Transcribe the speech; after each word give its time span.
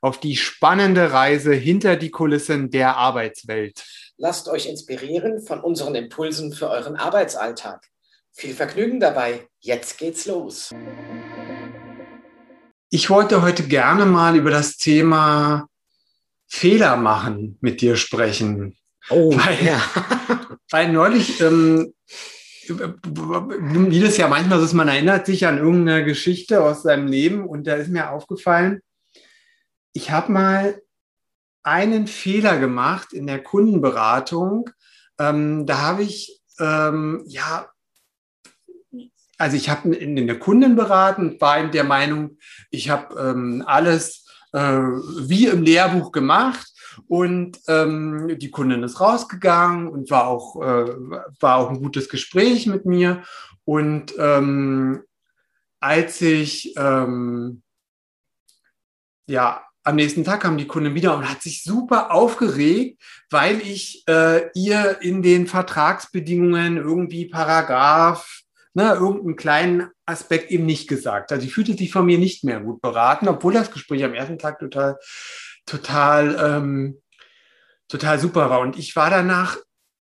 auf 0.00 0.18
die 0.18 0.36
spannende 0.36 1.12
Reise 1.12 1.52
hinter 1.52 1.96
die 1.96 2.10
Kulissen 2.10 2.70
der 2.70 2.96
Arbeitswelt. 2.96 3.84
Lasst 4.16 4.48
euch 4.48 4.66
inspirieren 4.66 5.40
von 5.42 5.60
unseren 5.60 5.94
Impulsen 5.94 6.52
für 6.52 6.68
euren 6.68 6.96
Arbeitsalltag. 6.96 7.86
Viel 8.32 8.54
Vergnügen 8.54 9.00
dabei. 9.00 9.48
Jetzt 9.60 9.98
geht's 9.98 10.26
los. 10.26 10.70
Ich 12.90 13.10
wollte 13.10 13.42
heute 13.42 13.64
gerne 13.64 14.06
mal 14.06 14.36
über 14.36 14.50
das 14.50 14.76
Thema 14.76 15.68
Fehler 16.48 16.96
machen 16.96 17.58
mit 17.60 17.80
dir 17.80 17.96
sprechen. 17.96 18.76
Oh, 19.08 19.32
weil, 19.36 19.64
ja. 19.64 19.80
weil 20.70 20.92
neulich, 20.92 21.40
ähm, 21.40 21.94
wie 22.66 24.00
das 24.00 24.16
ja 24.16 24.28
manchmal 24.28 24.58
so 24.58 24.64
ist, 24.64 24.72
man 24.72 24.88
erinnert 24.88 25.26
sich 25.26 25.46
an 25.46 25.58
irgendeine 25.58 26.04
Geschichte 26.04 26.62
aus 26.62 26.82
seinem 26.82 27.06
Leben 27.06 27.46
und 27.46 27.66
da 27.66 27.74
ist 27.74 27.88
mir 27.88 28.10
aufgefallen, 28.10 28.80
ich 29.92 30.10
habe 30.10 30.32
mal 30.32 30.82
einen 31.62 32.06
Fehler 32.06 32.58
gemacht 32.58 33.12
in 33.12 33.26
der 33.26 33.42
Kundenberatung. 33.42 34.70
Ähm, 35.18 35.66
da 35.66 35.78
habe 35.78 36.02
ich, 36.02 36.40
ähm, 36.58 37.22
ja, 37.26 37.68
also 39.38 39.56
ich 39.56 39.70
habe 39.70 39.94
in 39.94 40.26
der 40.26 40.38
Kunden 40.38 40.76
beraten, 40.76 41.40
war 41.40 41.58
in 41.58 41.70
der 41.70 41.84
Meinung, 41.84 42.38
ich 42.70 42.90
habe 42.90 43.18
ähm, 43.18 43.62
alles 43.66 44.26
äh, 44.52 44.58
wie 44.58 45.46
im 45.46 45.62
Lehrbuch 45.62 46.12
gemacht 46.12 46.70
und 47.06 47.58
ähm, 47.68 48.36
die 48.38 48.50
Kundin 48.50 48.82
ist 48.82 49.00
rausgegangen 49.00 49.88
und 49.88 50.10
war 50.10 50.26
auch, 50.26 50.56
äh, 50.56 50.94
war 51.40 51.56
auch 51.56 51.70
ein 51.70 51.80
gutes 51.80 52.08
Gespräch 52.08 52.66
mit 52.66 52.84
mir. 52.84 53.22
Und 53.64 54.12
ähm, 54.18 55.02
als 55.78 56.20
ich 56.20 56.74
ähm, 56.76 57.62
ja 59.26 59.64
am 59.82 59.96
nächsten 59.96 60.24
Tag 60.24 60.42
kam 60.42 60.58
die 60.58 60.66
Kundin 60.66 60.94
wieder 60.94 61.16
und 61.16 61.28
hat 61.28 61.42
sich 61.42 61.62
super 61.62 62.12
aufgeregt, 62.12 63.00
weil 63.30 63.60
ich 63.60 64.04
äh, 64.08 64.50
ihr 64.54 64.98
in 65.00 65.22
den 65.22 65.46
Vertragsbedingungen 65.46 66.76
irgendwie 66.76 67.26
Paragraph, 67.26 68.42
ne, 68.74 68.92
irgendeinen 68.92 69.36
kleinen 69.36 69.88
Aspekt 70.06 70.50
eben 70.50 70.66
nicht 70.66 70.88
gesagt. 70.88 71.32
Also 71.32 71.44
sie 71.44 71.50
fühlte 71.50 71.76
sich 71.76 71.92
von 71.92 72.06
mir 72.06 72.18
nicht 72.18 72.44
mehr 72.44 72.60
gut 72.60 72.80
beraten, 72.80 73.28
obwohl 73.28 73.54
das 73.54 73.70
Gespräch 73.70 74.04
am 74.04 74.14
ersten 74.14 74.38
Tag 74.38 74.58
total, 74.58 74.98
total, 75.66 76.36
ähm, 76.40 77.00
total 77.88 78.18
super 78.18 78.50
war. 78.50 78.60
Und 78.60 78.78
ich 78.78 78.94
war 78.96 79.10
danach 79.10 79.56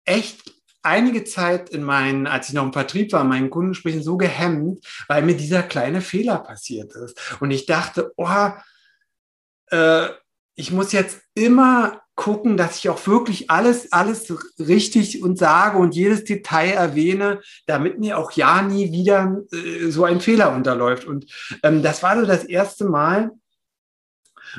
echt 0.05 0.53
einige 0.83 1.23
Zeit 1.23 1.69
in 1.69 1.83
meinen, 1.83 2.27
als 2.27 2.47
ich 2.47 2.53
noch 2.53 2.63
im 2.63 2.73
Vertrieb 2.73 3.11
war, 3.11 3.21
in 3.21 3.27
meinen 3.27 3.49
Kundensprechen 3.49 4.03
so 4.03 4.17
gehemmt, 4.17 4.85
weil 5.07 5.23
mir 5.23 5.35
dieser 5.35 5.63
kleine 5.63 6.01
Fehler 6.01 6.37
passiert 6.39 6.93
ist. 6.93 7.37
Und 7.39 7.51
ich 7.51 7.65
dachte, 7.65 8.13
oh, 8.15 8.49
äh, 9.71 10.07
ich 10.55 10.71
muss 10.71 10.91
jetzt 10.91 11.21
immer 11.33 12.01
gucken, 12.15 12.55
dass 12.55 12.77
ich 12.77 12.89
auch 12.89 13.05
wirklich 13.07 13.49
alles, 13.49 13.91
alles 13.91 14.33
richtig 14.57 15.21
und 15.21 15.37
sage 15.37 15.77
und 15.77 15.95
jedes 15.95 16.23
Detail 16.23 16.71
erwähne, 16.71 17.41
damit 17.65 17.99
mir 17.99 18.17
auch 18.17 18.31
ja 18.31 18.61
nie 18.61 18.91
wieder 18.91 19.41
äh, 19.51 19.89
so 19.89 20.05
ein 20.05 20.21
Fehler 20.21 20.53
unterläuft. 20.53 21.05
Und 21.05 21.25
ähm, 21.61 21.83
das 21.83 22.03
war 22.03 22.17
so 22.17 22.25
das 22.25 22.45
erste 22.45 22.85
Mal, 22.85 23.31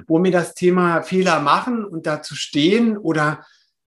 wo 0.06 0.18
mir 0.18 0.32
das 0.32 0.54
Thema 0.54 1.02
Fehler 1.02 1.40
machen 1.40 1.84
und 1.84 2.06
dazu 2.06 2.34
stehen 2.34 2.98
oder 2.98 3.46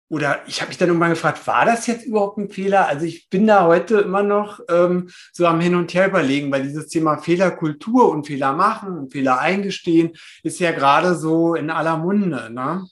oder 0.10 0.42
ich 0.48 0.62
habe 0.62 0.70
mich 0.70 0.78
dann 0.78 0.88
irgendwann 0.88 1.10
gefragt, 1.10 1.46
war 1.48 1.66
das 1.66 1.86
jetzt 1.88 2.06
überhaupt 2.06 2.38
ein 2.38 2.50
Fehler? 2.50 2.88
Also 2.88 3.06
ich 3.06 3.30
bin 3.30 3.46
da 3.46 3.66
heute 3.66 4.00
immer 4.00 4.24
noch 4.24 4.62
ähm, 4.70 5.10
so 5.34 5.46
am 5.46 5.60
Hin 5.60 5.76
und 5.76 5.94
Her 5.94 6.08
überlegen, 6.08 6.52
weil 6.52 6.64
dieses 6.64 6.88
Thema 6.88 7.18
Fehlerkultur 7.18 8.10
und 8.10 8.26
Fehler 8.26 8.54
machen 8.54 8.98
und 8.98 9.12
Fehler 9.12 9.40
eingestehen 9.40 10.16
ist 10.44 10.60
ja 10.60 10.72
gerade 10.72 11.16
so 11.16 11.56
in 11.56 11.70
aller 11.70 11.98
Munde. 11.98 12.50
Ne? 12.50 12.88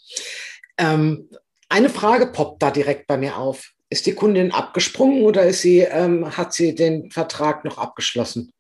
Ähm, 0.77 1.29
eine 1.69 1.89
Frage 1.89 2.27
poppt 2.27 2.61
da 2.61 2.69
direkt 2.69 3.07
bei 3.07 3.17
mir 3.17 3.37
auf. 3.37 3.71
Ist 3.89 4.07
die 4.07 4.15
Kundin 4.15 4.51
abgesprungen 4.51 5.23
oder 5.23 5.43
ist 5.43 5.61
sie, 5.61 5.79
ähm, 5.79 6.35
hat 6.35 6.53
sie 6.53 6.75
den 6.75 7.11
Vertrag 7.11 7.63
noch 7.63 7.77
abgeschlossen? 7.77 8.51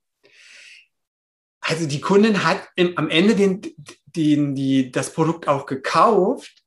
Also 1.59 1.87
die 1.87 1.99
Kundin 1.99 2.45
hat 2.45 2.61
im, 2.75 2.97
am 2.97 3.09
Ende 3.09 3.35
den, 3.35 3.61
den, 4.05 4.55
die, 4.55 4.91
das 4.91 5.11
Produkt 5.11 5.47
auch 5.49 5.65
gekauft 5.65 6.64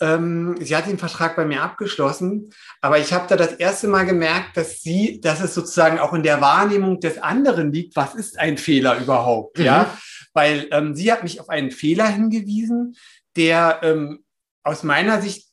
ähm, 0.00 0.56
sie 0.60 0.76
hat 0.76 0.86
den 0.86 0.98
Vertrag 0.98 1.36
bei 1.36 1.44
mir 1.44 1.62
abgeschlossen, 1.62 2.50
aber 2.80 2.98
ich 2.98 3.12
habe 3.12 3.26
da 3.28 3.36
das 3.36 3.52
erste 3.52 3.88
Mal 3.88 4.04
gemerkt, 4.04 4.56
dass 4.56 4.80
sie, 4.80 5.20
dass 5.20 5.40
es 5.40 5.54
sozusagen 5.54 5.98
auch 5.98 6.12
in 6.12 6.22
der 6.22 6.40
Wahrnehmung 6.40 7.00
des 7.00 7.18
anderen 7.18 7.72
liegt, 7.72 7.96
was 7.96 8.14
ist 8.14 8.38
ein 8.38 8.58
Fehler 8.58 8.98
überhaupt, 8.98 9.58
mhm. 9.58 9.64
ja? 9.64 9.98
Weil 10.34 10.68
ähm, 10.70 10.94
sie 10.94 11.10
hat 11.10 11.22
mich 11.22 11.40
auf 11.40 11.48
einen 11.48 11.70
Fehler 11.70 12.06
hingewiesen, 12.06 12.96
der 13.36 13.80
ähm, 13.82 14.24
aus 14.62 14.82
meiner 14.82 15.20
Sicht 15.20 15.47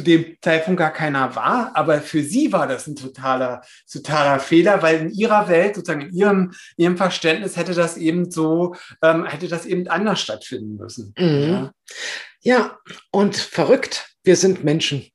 zu 0.00 0.04
dem 0.04 0.36
Zeitpunkt 0.40 0.78
gar 0.78 0.92
keiner 0.92 1.36
war, 1.36 1.72
aber 1.74 2.00
für 2.00 2.22
sie 2.22 2.52
war 2.52 2.66
das 2.66 2.86
ein 2.86 2.96
totaler, 2.96 3.62
totaler 3.90 4.40
Fehler, 4.40 4.82
weil 4.82 5.00
in 5.00 5.10
ihrer 5.10 5.48
Welt, 5.48 5.74
sozusagen 5.74 6.08
in 6.08 6.12
ihrem, 6.14 6.52
ihrem 6.76 6.96
Verständnis 6.96 7.56
hätte 7.56 7.74
das 7.74 7.96
eben 7.96 8.30
so, 8.30 8.74
ähm, 9.02 9.26
hätte 9.26 9.48
das 9.48 9.66
eben 9.66 9.86
anders 9.88 10.20
stattfinden 10.20 10.76
müssen. 10.76 11.14
Mhm. 11.18 11.50
Ja. 11.50 11.72
Ja, 12.42 12.78
und 13.10 13.36
verrückt, 13.36 14.14
wir 14.24 14.36
sind 14.36 14.64
Menschen 14.64 15.06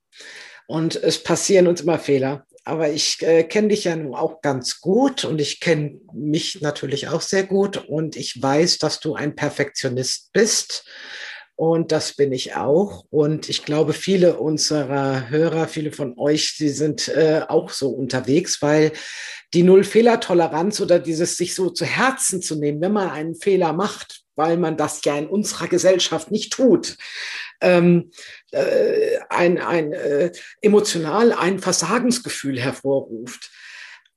und 0.68 0.96
es 0.96 1.24
passieren 1.24 1.66
uns 1.66 1.82
immer 1.82 1.98
Fehler. 1.98 2.46
Aber 2.68 2.90
ich 2.90 3.22
äh, 3.22 3.44
kenne 3.44 3.70
dich 3.70 3.84
ja 3.84 3.96
nun 3.96 4.16
auch 4.16 4.42
ganz 4.42 4.82
gut 4.82 5.24
und 5.24 5.40
ich 5.40 5.60
kenne 5.60 6.00
mich 6.14 6.62
natürlich 6.62 7.08
auch 7.08 7.22
sehr 7.22 7.44
gut 7.44 7.78
und 7.78 8.16
ich 8.16 8.42
weiß, 8.42 8.80
dass 8.80 9.00
du 9.00 9.14
ein 9.16 9.36
Perfektionist 9.36 10.32
bist. 10.34 10.84
Und 11.58 11.94
das 11.94 12.14
bin 12.14 12.34
ich 12.34 12.56
auch. 12.56 13.06
Und 13.10 13.48
ich 13.48 13.64
glaube, 13.64 13.94
viele 13.94 14.38
unserer 14.38 15.30
Hörer, 15.30 15.68
viele 15.68 15.94
von 15.94 16.18
euch, 16.18 16.54
sie 16.58 16.70
sind 16.70 17.08
äh, 17.08 17.44
auch 17.48 17.70
so 17.70 17.90
unterwegs, 17.90 18.62
weil 18.62 18.92
die 19.54 19.64
Null-Fehler-Toleranz 19.64 20.82
oder 20.82 21.00
dieses 21.00 21.38
sich 21.38 21.56
so 21.56 21.70
zu 21.70 21.86
Herzen 21.86 22.42
zu 22.42 22.56
nehmen, 22.56 22.82
wenn 22.82 22.92
man 22.92 23.10
einen 23.10 23.36
Fehler 23.36 23.72
macht, 23.72 24.24
weil 24.36 24.58
man 24.58 24.76
das 24.76 25.00
ja 25.06 25.18
in 25.18 25.28
unserer 25.28 25.68
Gesellschaft 25.68 26.30
nicht 26.30 26.52
tut. 26.52 26.98
Ähm, 27.62 28.12
äh, 28.52 29.20
ein, 29.30 29.58
ein 29.58 29.94
äh, 29.94 30.34
emotional 30.60 31.32
ein 31.32 31.60
Versagensgefühl 31.60 32.60
hervorruft. 32.60 33.50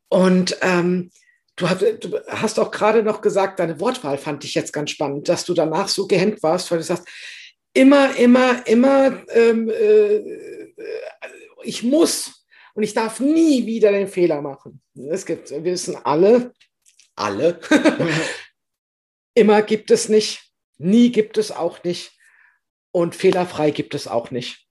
Und 0.09 0.57
ähm, 0.63 1.13
du, 1.59 1.69
hast, 1.69 1.83
du 1.83 2.21
hast 2.29 2.59
auch 2.59 2.71
gerade 2.71 3.03
noch 3.03 3.21
gesagt, 3.21 3.59
deine 3.59 3.79
Wortwahl 3.79 4.17
fand 4.17 4.45
ich 4.45 4.55
jetzt 4.55 4.73
ganz 4.73 4.91
spannend, 4.91 5.29
dass 5.29 5.45
du 5.45 5.55
danach 5.55 5.89
so 5.89 6.07
gehemmt 6.07 6.43
warst, 6.43 6.71
weil 6.71 6.79
du 6.79 6.85
sagst, 6.85 7.07
immer, 7.75 8.17
immer, 8.17 8.67
immer, 8.67 9.23
ähm, 9.35 9.69
äh, 9.69 10.23
ich 11.63 11.83
muss 11.83 12.47
und 12.75 12.83
ich 12.83 12.95
darf 12.95 13.21
nie 13.21 13.67
wieder 13.67 13.93
den 13.93 14.09
Fehler 14.09 14.41
machen. 14.41 14.81
Es 15.11 15.27
gibt, 15.27 15.51
wir 15.51 15.65
wissen 15.65 15.97
alle, 16.05 16.53
alle, 17.15 17.61
Immer 19.39 19.63
gibt 19.63 19.93
es 19.93 20.09
nicht, 20.09 20.51
nie 20.79 21.13
gibt 21.13 21.39
es 21.39 21.53
auch 21.53 21.85
nicht 21.85 22.11
und 22.91 23.15
fehlerfrei 23.15 23.71
gibt 23.71 23.95
es 23.95 24.09
auch 24.09 24.33
nicht. 24.33 24.67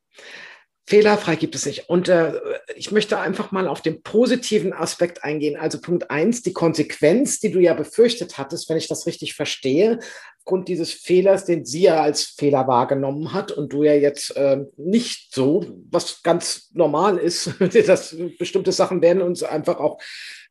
Fehlerfrei 0.88 1.36
gibt 1.36 1.54
es 1.54 1.66
nicht. 1.66 1.90
Und 1.90 2.08
äh, 2.08 2.34
ich 2.76 2.92
möchte 2.92 3.20
einfach 3.20 3.52
mal 3.52 3.68
auf 3.68 3.82
den 3.82 4.02
positiven 4.02 4.74
Aspekt 4.74 5.24
eingehen. 5.24 5.58
Also 5.58 5.82
Punkt 5.82 6.10
eins, 6.10 6.42
die 6.42 6.54
Konsequenz, 6.54 7.40
die 7.40 7.52
du 7.52 7.60
ja 7.60 7.74
befürchtet 7.74 8.38
hattest, 8.38 8.70
wenn 8.70 8.78
ich 8.78 8.88
das 8.88 9.06
richtig 9.06 9.34
verstehe, 9.34 10.00
aufgrund 10.40 10.70
dieses 10.70 10.94
Fehlers, 10.94 11.44
den 11.44 11.66
sie 11.66 11.82
ja 11.82 12.02
als 12.02 12.24
Fehler 12.24 12.68
wahrgenommen 12.68 13.34
hat 13.34 13.52
und 13.52 13.74
du 13.74 13.84
ja 13.84 13.94
jetzt 13.94 14.36
äh, 14.38 14.60
nicht 14.78 15.36
so, 15.36 15.66
was 15.92 16.24
ganz 16.24 16.72
normal 16.74 17.18
ist, 17.18 17.52
dass 17.88 18.16
bestimmte 18.40 18.72
Sachen 18.72 19.02
werden 19.02 19.22
uns 19.22 19.44
einfach 19.44 19.80
auch 19.80 20.02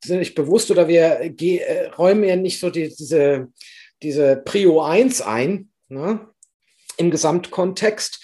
sind 0.05 0.19
nicht 0.19 0.35
bewusst 0.35 0.71
oder 0.71 0.87
wir 0.87 1.21
äh, 1.21 1.87
räumen 1.97 2.25
ja 2.25 2.37
nicht 2.37 2.61
so 2.61 2.69
die, 2.69 2.95
diese 2.95 3.49
diese 4.03 4.37
Prio 4.37 4.83
1 4.83 5.23
ein 5.23 5.71
ne, 5.89 6.29
im 6.97 7.11
Gesamtkontext. 7.11 8.23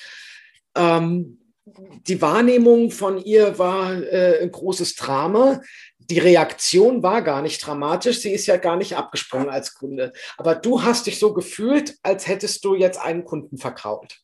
Ähm, 0.74 1.38
die 1.64 2.20
Wahrnehmung 2.20 2.90
von 2.90 3.18
ihr 3.22 3.58
war 3.58 3.92
äh, 3.92 4.42
ein 4.42 4.50
großes 4.50 4.96
Drama. 4.96 5.60
Die 5.98 6.18
Reaktion 6.18 7.02
war 7.02 7.22
gar 7.22 7.42
nicht 7.42 7.64
dramatisch. 7.64 8.20
Sie 8.20 8.32
ist 8.32 8.46
ja 8.46 8.56
gar 8.56 8.76
nicht 8.76 8.96
abgesprungen 8.96 9.48
als 9.48 9.74
Kunde. 9.74 10.12
Aber 10.36 10.56
du 10.56 10.82
hast 10.82 11.06
dich 11.06 11.18
so 11.18 11.32
gefühlt, 11.32 11.96
als 12.02 12.26
hättest 12.26 12.64
du 12.64 12.74
jetzt 12.74 12.98
einen 12.98 13.24
Kunden 13.24 13.58
verkrault. 13.58 14.18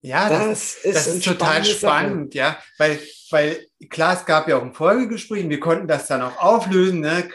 Ja, 0.00 0.28
das, 0.28 0.48
das 0.48 0.76
ist, 0.84 0.96
das 0.96 1.06
ist 1.06 1.24
total 1.24 1.64
spannend, 1.64 2.34
Sache. 2.34 2.38
ja, 2.38 2.58
weil, 2.76 3.00
weil 3.30 3.66
klar, 3.88 4.18
es 4.18 4.26
gab 4.26 4.48
ja 4.48 4.58
auch 4.58 4.62
ein 4.62 4.74
Folgegespräch, 4.74 5.48
wir 5.48 5.60
konnten 5.60 5.88
das 5.88 6.08
dann 6.08 6.20
auch 6.20 6.36
auflösen, 6.36 7.00
ne? 7.00 7.30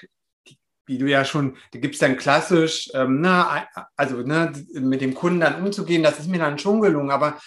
wie 0.85 0.99
du 0.99 1.07
ja 1.07 1.25
schon, 1.25 1.57
da 1.71 1.79
gibt 1.79 1.95
es 1.95 1.99
dann 1.99 2.17
klassisch, 2.17 2.91
ähm, 2.93 3.21
na, 3.21 3.67
also 3.95 4.17
ne, 4.17 4.51
mit 4.73 5.01
dem 5.01 5.15
Kunden 5.15 5.39
dann 5.39 5.63
umzugehen, 5.63 6.03
das 6.03 6.19
ist 6.19 6.29
mir 6.29 6.37
dann 6.37 6.59
schon 6.59 6.81
gelungen, 6.81 7.09
aber 7.09 7.39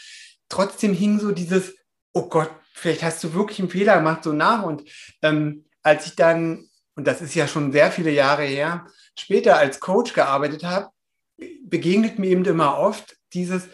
trotzdem 0.53 0.93
hing 0.93 1.19
so 1.19 1.33
dieses, 1.33 1.75
oh 2.13 2.29
Gott, 2.29 2.51
vielleicht 2.75 3.03
hast 3.03 3.25
du 3.25 3.35
wirklich 3.35 3.59
einen 3.59 3.71
Fehler 3.71 3.97
gemacht, 3.97 4.23
so 4.23 4.33
nach. 4.33 4.63
Und 4.63 4.83
ähm, 5.23 5.65
als 5.83 6.07
ich 6.07 6.15
dann, 6.15 6.69
und 6.95 7.07
das 7.07 7.23
ist 7.23 7.35
ja 7.35 7.49
schon 7.49 7.73
sehr 7.73 7.91
viele 7.91 8.11
Jahre 8.11 8.45
her, 8.45 8.87
später 9.19 9.57
als 9.57 9.81
Coach 9.81 10.13
gearbeitet 10.13 10.65
habe, 10.65 10.91
begegnet 11.65 12.19
mir 12.19 12.31
eben 12.31 12.45
immer 12.45 12.79
oft 12.79 13.17
dieses, 13.33 13.65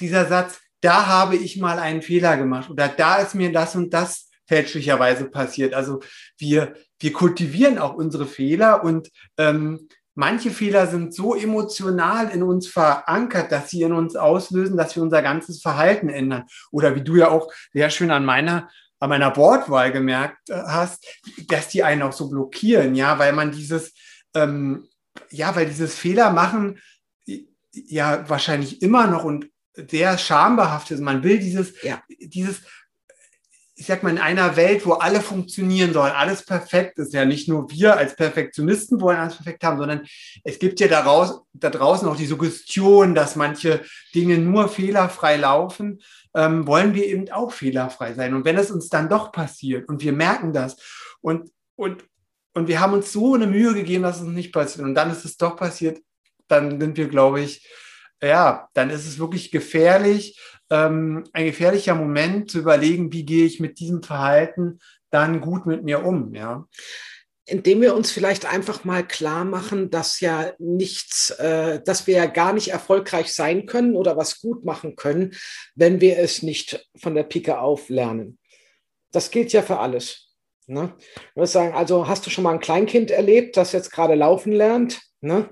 dieser 0.00 0.26
Satz, 0.26 0.60
da 0.80 1.06
habe 1.06 1.36
ich 1.36 1.56
mal 1.56 1.78
einen 1.78 2.02
Fehler 2.02 2.36
gemacht 2.36 2.68
oder 2.68 2.88
da 2.88 3.16
ist 3.16 3.34
mir 3.34 3.52
das 3.52 3.76
und 3.76 3.94
das 3.94 4.28
fälschlicherweise 4.46 5.26
passiert. 5.26 5.74
Also 5.74 6.00
wir, 6.36 6.74
wir 6.98 7.12
kultivieren 7.12 7.78
auch 7.78 7.94
unsere 7.94 8.26
Fehler 8.26 8.84
und 8.84 9.10
ähm, 9.38 9.88
manche 10.16 10.50
Fehler 10.50 10.88
sind 10.88 11.14
so 11.14 11.36
emotional 11.36 12.30
in 12.30 12.42
uns 12.42 12.66
verankert, 12.66 13.52
dass 13.52 13.70
sie 13.70 13.82
in 13.82 13.92
uns 13.92 14.16
auslösen, 14.16 14.76
dass 14.76 14.96
wir 14.96 15.02
unser 15.02 15.22
ganzes 15.22 15.62
Verhalten 15.62 16.08
ändern. 16.08 16.46
Oder 16.72 16.96
wie 16.96 17.02
du 17.02 17.16
ja 17.16 17.28
auch 17.28 17.52
sehr 17.72 17.90
schön 17.90 18.10
an 18.10 18.24
meiner 18.24 18.68
an 18.98 19.10
meiner 19.10 19.36
Wortwahl 19.36 19.92
gemerkt 19.92 20.48
äh, 20.48 20.54
hast, 20.54 21.04
dass 21.48 21.68
die 21.68 21.84
einen 21.84 22.02
auch 22.02 22.14
so 22.14 22.30
blockieren, 22.30 22.94
ja, 22.94 23.18
weil 23.18 23.34
man 23.34 23.52
dieses, 23.52 23.92
ähm, 24.34 24.88
ja, 25.30 25.54
weil 25.54 25.66
dieses 25.66 25.94
Fehler 25.94 26.30
machen 26.30 26.80
ja 27.72 28.26
wahrscheinlich 28.26 28.80
immer 28.80 29.06
noch 29.06 29.24
und 29.24 29.50
sehr 29.74 30.16
schambehaftet 30.16 30.96
ist. 30.96 31.04
Man 31.04 31.22
will 31.22 31.38
dieses, 31.38 31.82
ja. 31.82 32.02
dieses 32.08 32.62
ich 33.78 33.86
sag 33.86 34.02
mal, 34.02 34.10
in 34.10 34.18
einer 34.18 34.56
Welt, 34.56 34.86
wo 34.86 34.94
alle 34.94 35.20
funktionieren 35.20 35.92
sollen, 35.92 36.12
alles 36.12 36.42
perfekt 36.42 36.98
ist, 36.98 37.12
ja 37.12 37.26
nicht 37.26 37.46
nur 37.46 37.70
wir 37.70 37.96
als 37.96 38.16
Perfektionisten 38.16 39.02
wollen 39.02 39.18
alles 39.18 39.36
perfekt 39.36 39.62
haben, 39.64 39.78
sondern 39.78 40.06
es 40.44 40.58
gibt 40.58 40.80
ja 40.80 40.88
daraus, 40.88 41.42
da 41.52 41.68
draußen 41.68 42.08
auch 42.08 42.16
die 42.16 42.24
Suggestion, 42.24 43.14
dass 43.14 43.36
manche 43.36 43.82
Dinge 44.14 44.38
nur 44.38 44.70
fehlerfrei 44.70 45.36
laufen, 45.36 46.00
ähm, 46.34 46.66
wollen 46.66 46.94
wir 46.94 47.04
eben 47.06 47.30
auch 47.30 47.52
fehlerfrei 47.52 48.14
sein. 48.14 48.32
Und 48.32 48.46
wenn 48.46 48.56
es 48.56 48.70
uns 48.70 48.88
dann 48.88 49.10
doch 49.10 49.30
passiert 49.30 49.86
und 49.90 50.02
wir 50.02 50.14
merken 50.14 50.54
das 50.54 50.76
und, 51.20 51.50
und, 51.76 52.02
und 52.54 52.68
wir 52.68 52.80
haben 52.80 52.94
uns 52.94 53.12
so 53.12 53.34
eine 53.34 53.46
Mühe 53.46 53.74
gegeben, 53.74 54.04
dass 54.04 54.22
es 54.22 54.26
nicht 54.26 54.52
passiert 54.52 54.86
und 54.86 54.94
dann 54.94 55.10
ist 55.10 55.26
es 55.26 55.36
doch 55.36 55.54
passiert, 55.54 56.00
dann 56.48 56.80
sind 56.80 56.96
wir, 56.96 57.08
glaube 57.08 57.42
ich, 57.42 57.68
ja, 58.22 58.70
dann 58.72 58.88
ist 58.88 59.06
es 59.06 59.18
wirklich 59.18 59.50
gefährlich, 59.50 60.40
ähm, 60.70 61.24
ein 61.32 61.46
gefährlicher 61.46 61.94
Moment 61.94 62.50
zu 62.50 62.58
überlegen, 62.58 63.12
wie 63.12 63.24
gehe 63.24 63.46
ich 63.46 63.60
mit 63.60 63.78
diesem 63.78 64.02
Verhalten 64.02 64.80
dann 65.10 65.40
gut 65.40 65.66
mit 65.66 65.84
mir 65.84 66.04
um, 66.04 66.34
ja. 66.34 66.66
Indem 67.48 67.80
wir 67.80 67.94
uns 67.94 68.10
vielleicht 68.10 68.44
einfach 68.44 68.82
mal 68.82 69.06
klar 69.06 69.44
machen, 69.44 69.90
dass 69.90 70.18
ja 70.18 70.52
nichts, 70.58 71.30
äh, 71.30 71.80
dass 71.84 72.08
wir 72.08 72.16
ja 72.16 72.26
gar 72.26 72.52
nicht 72.52 72.68
erfolgreich 72.68 73.32
sein 73.32 73.66
können 73.66 73.94
oder 73.94 74.16
was 74.16 74.40
gut 74.40 74.64
machen 74.64 74.96
können, 74.96 75.32
wenn 75.76 76.00
wir 76.00 76.18
es 76.18 76.42
nicht 76.42 76.88
von 76.96 77.14
der 77.14 77.22
Pike 77.22 77.60
auf 77.60 77.88
lernen. 77.88 78.38
Das 79.12 79.30
gilt 79.30 79.52
ja 79.52 79.62
für 79.62 79.78
alles. 79.78 80.34
Ne? 80.66 80.92
Sagen, 81.36 81.74
also 81.74 82.08
hast 82.08 82.26
du 82.26 82.30
schon 82.30 82.42
mal 82.42 82.54
ein 82.54 82.60
Kleinkind 82.60 83.12
erlebt, 83.12 83.56
das 83.56 83.70
jetzt 83.70 83.92
gerade 83.92 84.16
laufen 84.16 84.50
lernt? 84.50 85.00
Ne? 85.20 85.48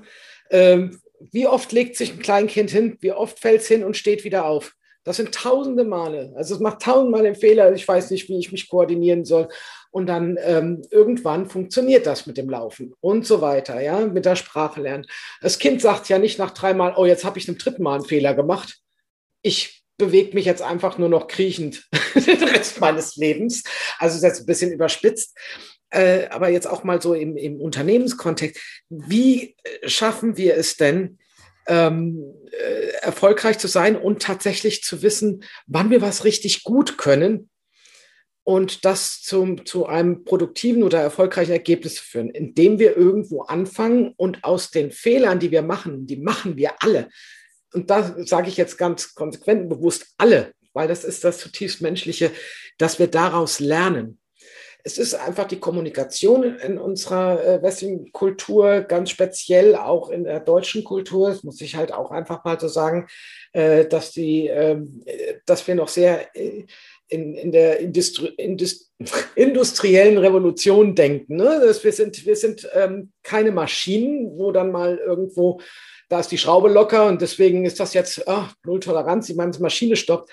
Ähm, 0.50 1.00
wie 1.32 1.46
oft 1.46 1.70
legt 1.70 1.96
sich 1.96 2.12
ein 2.12 2.18
Kleinkind 2.18 2.70
hin? 2.70 2.96
Wie 3.00 3.12
oft 3.12 3.38
fällt 3.38 3.60
es 3.60 3.68
hin 3.68 3.84
und 3.84 3.96
steht 3.96 4.24
wieder 4.24 4.46
auf? 4.46 4.74
Das 5.04 5.16
sind 5.16 5.34
tausende 5.34 5.84
Male. 5.84 6.32
Also 6.34 6.54
es 6.54 6.60
macht 6.60 6.80
tausendmal 6.80 7.22
den 7.22 7.34
Fehler. 7.34 7.72
Ich 7.72 7.86
weiß 7.86 8.10
nicht, 8.10 8.28
wie 8.28 8.38
ich 8.38 8.52
mich 8.52 8.68
koordinieren 8.68 9.24
soll. 9.24 9.48
Und 9.90 10.06
dann 10.06 10.38
ähm, 10.42 10.82
irgendwann 10.90 11.48
funktioniert 11.48 12.06
das 12.06 12.26
mit 12.26 12.36
dem 12.36 12.50
Laufen 12.50 12.94
und 13.00 13.26
so 13.26 13.40
weiter, 13.40 13.80
ja, 13.80 14.06
mit 14.06 14.24
der 14.24 14.34
Sprache 14.34 14.80
lernen. 14.80 15.06
Das 15.40 15.60
Kind 15.60 15.80
sagt 15.80 16.08
ja 16.08 16.18
nicht 16.18 16.38
nach 16.38 16.50
dreimal, 16.50 16.94
oh, 16.96 17.04
jetzt 17.04 17.24
habe 17.24 17.38
ich 17.38 17.46
zum 17.46 17.58
dritten 17.58 17.84
Mal 17.84 17.96
einen 17.96 18.04
Fehler 18.04 18.34
gemacht. 18.34 18.80
Ich 19.42 19.84
bewege 19.96 20.34
mich 20.34 20.46
jetzt 20.46 20.62
einfach 20.62 20.98
nur 20.98 21.08
noch 21.08 21.28
kriechend 21.28 21.88
den 22.14 22.42
Rest 22.42 22.80
meines 22.80 23.14
Lebens. 23.16 23.62
Also 23.98 24.16
ist 24.16 24.24
jetzt 24.24 24.40
ein 24.40 24.46
bisschen 24.46 24.72
überspitzt. 24.72 25.38
Äh, 25.90 26.26
aber 26.30 26.48
jetzt 26.48 26.66
auch 26.66 26.82
mal 26.82 27.00
so 27.00 27.14
im, 27.14 27.36
im 27.36 27.60
Unternehmenskontext. 27.60 28.60
Wie 28.88 29.54
schaffen 29.86 30.36
wir 30.36 30.56
es 30.56 30.76
denn, 30.76 31.18
ähm, 31.66 32.34
äh, 32.50 32.88
erfolgreich 33.02 33.58
zu 33.58 33.68
sein 33.68 33.96
und 33.96 34.22
tatsächlich 34.22 34.82
zu 34.82 35.02
wissen, 35.02 35.44
wann 35.66 35.90
wir 35.90 36.02
was 36.02 36.24
richtig 36.24 36.64
gut 36.64 36.98
können 36.98 37.50
und 38.44 38.84
das 38.84 39.22
zum, 39.22 39.64
zu 39.64 39.86
einem 39.86 40.24
produktiven 40.24 40.82
oder 40.82 41.00
erfolgreichen 41.00 41.52
Ergebnis 41.52 41.98
führen, 41.98 42.30
indem 42.30 42.78
wir 42.78 42.96
irgendwo 42.96 43.42
anfangen 43.42 44.12
und 44.16 44.44
aus 44.44 44.70
den 44.70 44.92
Fehlern, 44.92 45.40
die 45.40 45.50
wir 45.50 45.62
machen, 45.62 46.06
die 46.06 46.18
machen 46.18 46.56
wir 46.56 46.82
alle. 46.82 47.08
Und 47.72 47.90
da 47.90 48.14
sage 48.24 48.48
ich 48.48 48.56
jetzt 48.56 48.76
ganz 48.76 49.14
konsequent 49.14 49.62
und 49.62 49.68
bewusst 49.70 50.14
alle, 50.18 50.52
weil 50.74 50.88
das 50.88 51.04
ist 51.04 51.24
das 51.24 51.38
zutiefst 51.38 51.80
menschliche, 51.80 52.30
dass 52.78 52.98
wir 52.98 53.06
daraus 53.06 53.60
lernen 53.60 54.18
es 54.86 54.98
ist 54.98 55.14
einfach 55.14 55.48
die 55.48 55.58
Kommunikation 55.58 56.58
in 56.58 56.78
unserer 56.78 57.42
äh, 57.42 57.62
westlichen 57.62 58.12
Kultur, 58.12 58.82
ganz 58.82 59.08
speziell 59.08 59.74
auch 59.76 60.10
in 60.10 60.24
der 60.24 60.40
deutschen 60.40 60.84
Kultur, 60.84 61.30
das 61.30 61.42
muss 61.42 61.60
ich 61.62 61.74
halt 61.74 61.92
auch 61.92 62.10
einfach 62.10 62.44
mal 62.44 62.60
so 62.60 62.68
sagen, 62.68 63.08
äh, 63.52 63.86
dass, 63.86 64.12
die, 64.12 64.46
äh, 64.46 64.78
dass 65.46 65.66
wir 65.66 65.74
noch 65.74 65.88
sehr 65.88 66.36
äh, 66.36 66.66
in, 67.08 67.34
in 67.34 67.50
der 67.50 67.80
Industri 67.80 68.28
Indust 68.36 68.92
industriellen 69.34 70.18
Revolution 70.18 70.94
denken. 70.94 71.36
Ne? 71.36 71.74
Wir 71.82 71.92
sind, 71.92 72.24
wir 72.26 72.36
sind 72.36 72.68
ähm, 72.74 73.10
keine 73.22 73.52
Maschinen, 73.52 74.38
wo 74.38 74.52
dann 74.52 74.70
mal 74.70 74.98
irgendwo, 74.98 75.60
da 76.08 76.20
ist 76.20 76.30
die 76.30 76.38
Schraube 76.38 76.68
locker 76.68 77.06
und 77.06 77.22
deswegen 77.22 77.64
ist 77.64 77.80
das 77.80 77.94
jetzt 77.94 78.22
oh, 78.26 78.44
Null 78.64 78.80
Toleranz, 78.80 79.26
die 79.26 79.34
Maschine 79.34 79.96
stoppt 79.96 80.30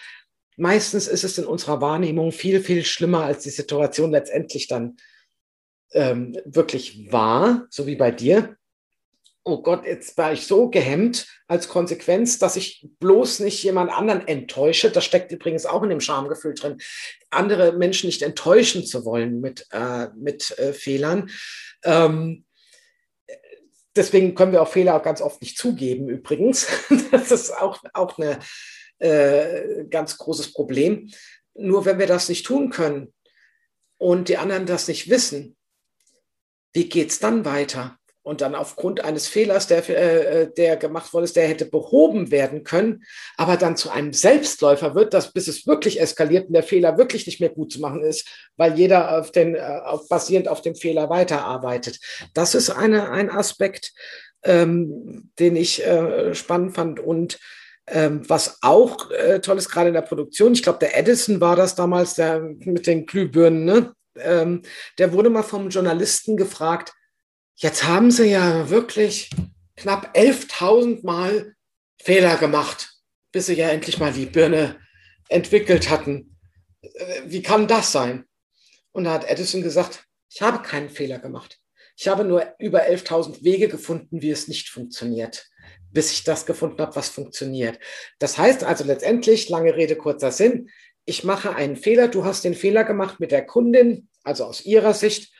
meistens 0.62 1.08
ist 1.08 1.24
es 1.24 1.38
in 1.40 1.46
unserer 1.46 1.81
Wahrnehmung 1.81 2.31
viel, 2.31 2.62
viel 2.62 2.86
schlimmer, 2.86 3.25
als 3.25 3.44
die 3.44 3.50
Situation 3.50 4.12
letztendlich 4.12 4.68
dann 4.68 4.98
ähm, 5.91 6.38
wirklich 6.46 7.12
war, 7.12 7.65
so 7.70 7.88
wie 7.88 7.96
bei 7.96 8.12
dir. 8.12 8.56
Oh 9.44 9.63
Gott, 9.63 9.86
jetzt 9.86 10.15
war 10.20 10.32
ich 10.34 10.46
so 10.46 10.70
gehemmt 10.70 11.25
als 11.48 11.68
Konsequenz, 11.68 12.38
dass 12.38 12.56
ich 12.58 12.88
bloß 13.00 13.39
nicht 13.39 13.63
jemand 13.63 13.91
anderen 13.91 14.27
enttäusche. 14.27 14.91
Das 14.91 15.03
steckt 15.03 15.32
übrigens 15.32 15.65
auch 15.65 15.82
in 15.82 15.89
dem 15.89 16.00
Schamgefühl 16.00 16.53
drin, 16.53 16.77
andere 17.32 17.74
Menschen 17.74 18.06
nicht 18.06 18.22
enttäuschen 18.22 18.86
zu 18.86 19.03
wollen 19.03 19.41
mit, 19.41 19.65
äh, 19.72 20.10
mit 20.15 20.58
äh, 20.60 20.74
Fehlern. 20.74 21.32
Ähm, 21.84 22.46
deswegen 23.96 24.36
können 24.36 24.51
wir 24.51 24.62
auch 24.62 24.72
Fehler 24.72 24.96
auch 24.96 25.03
ganz 25.03 25.22
oft 25.22 25.41
nicht 25.41 25.58
zugeben, 25.58 26.08
übrigens. 26.08 26.68
Das 27.12 27.32
ist 27.32 27.51
auch, 27.51 27.80
auch 27.94 28.20
eine, 28.20 28.39
äh, 29.01 29.86
ganz 29.89 30.17
großes 30.17 30.53
Problem. 30.53 31.10
Nur 31.53 31.86
wenn 31.86 32.00
wir 32.00 32.08
das 32.08 32.29
nicht 32.29 32.46
tun 32.46 32.70
können 32.70 33.13
und 33.98 34.29
die 34.29 34.38
anderen 34.38 34.65
das 34.65 34.88
nicht 34.88 35.10
wissen, 35.10 35.58
wie 36.74 36.88
geht 36.88 37.10
es 37.10 37.20
dann 37.20 37.43
weiter? 37.43 37.98
Und 38.24 38.41
dann 38.41 38.53
aufgrund 38.53 39.03
eines 39.03 39.27
Fehlers, 39.27 39.65
der, 39.65 39.89
äh, 39.89 40.53
der 40.53 40.77
gemacht 40.77 41.12
worden 41.12 41.24
ist, 41.24 41.36
der 41.36 41.48
hätte 41.48 41.65
behoben 41.65 42.29
werden 42.29 42.63
können, 42.63 43.03
aber 43.36 43.58
dann 43.58 43.75
zu 43.75 43.89
einem 43.89 44.13
Selbstläufer 44.13 44.93
wird, 44.93 45.15
dass 45.15 45.34
bis 45.34 45.48
es 45.48 45.65
wirklich 45.65 46.00
eskaliert 46.00 46.48
und 46.48 46.53
der 46.53 46.62
Fehler 46.62 47.00
wirklich 47.00 47.25
nicht 47.25 47.39
mehr 47.39 47.50
gut 47.50 47.74
zu 47.74 47.81
machen 47.81 48.03
ist, 48.03 48.27
weil 48.58 48.77
jeder 48.77 49.20
auf 49.20 49.31
den, 49.31 49.55
äh, 49.55 49.60
auf, 49.60 50.08
basierend 50.08 50.48
auf 50.48 50.62
dem 50.62 50.75
Fehler 50.75 51.10
weiterarbeitet. 51.10 52.00
Das 52.36 52.53
ist 52.53 52.70
eine, 52.70 53.10
ein 53.10 53.31
Aspekt, 53.31 53.91
ähm, 54.43 55.31
den 55.39 55.55
ich 55.55 55.84
äh, 55.84 56.36
spannend 56.36 56.75
fand. 56.75 57.00
Und 57.00 57.39
ähm, 57.88 58.28
was 58.30 58.60
auch 58.62 59.10
äh, 59.12 59.40
toll 59.40 59.58
ist, 59.58 59.70
gerade 59.70 59.90
in 59.90 59.94
der 59.94 60.02
Produktion, 60.02 60.54
ich 60.54 60.64
glaube, 60.64 60.80
der 60.80 60.98
Edison 60.98 61.42
war 61.42 61.56
das 61.56 61.76
damals, 61.76 62.16
der 62.16 62.40
mit 62.40 62.88
den 62.88 63.06
Glühbirnen, 63.06 63.66
ne? 63.66 63.96
ähm, 64.16 64.62
der 64.98 65.14
wurde 65.14 65.30
mal 65.30 65.44
vom 65.44 65.70
Journalisten 65.70 66.38
gefragt, 66.38 66.94
jetzt 67.56 67.84
haben 67.84 68.12
sie 68.12 68.30
ja 68.30 68.70
wirklich 68.70 69.30
knapp 69.76 70.16
11.000 70.16 71.06
Mal 71.06 71.56
Fehler 72.02 72.38
gemacht, 72.38 72.94
bis 73.32 73.48
sie 73.48 73.56
ja 73.56 73.70
endlich 73.70 74.00
mal 74.00 74.14
die 74.14 74.26
Birne 74.26 74.80
entwickelt 75.30 75.90
hatten. 75.90 76.38
Äh, 76.82 77.22
wie 77.26 77.42
kann 77.42 77.68
das 77.68 77.92
sein? 77.92 78.26
Und 78.92 79.06
da 79.06 79.14
hat 79.14 79.30
Edison 79.30 79.62
gesagt, 79.62 80.06
ich 80.30 80.42
habe 80.42 80.62
keinen 80.62 80.90
Fehler 80.90 81.20
gemacht. 81.20 81.60
Ich 81.98 82.08
habe 82.08 82.24
nur 82.24 82.56
über 82.58 82.84
11.000 82.84 83.44
Wege 83.44 83.68
gefunden, 83.68 84.22
wie 84.22 84.32
es 84.32 84.48
nicht 84.48 84.70
funktioniert 84.70 85.50
bis 85.91 86.12
ich 86.12 86.24
das 86.24 86.45
gefunden 86.45 86.81
habe, 86.81 86.95
was 86.95 87.10
funktioniert. 87.10 87.79
Das 88.19 88.38
heißt 88.38 88.63
also 88.63 88.83
letztendlich, 88.83 89.50
lange 89.50 89.75
Rede, 89.75 89.95
kurzer 89.95 90.31
Sinn, 90.31 90.69
ich 91.05 91.24
mache 91.24 91.55
einen 91.55 91.75
Fehler, 91.75 92.07
du 92.07 92.25
hast 92.25 92.43
den 92.43 92.53
Fehler 92.53 92.83
gemacht 92.83 93.19
mit 93.19 93.31
der 93.31 93.45
Kundin, 93.45 94.07
also 94.24 94.45
aus 94.45 94.65
ihrer 94.65 94.93
Sicht, 94.93 95.33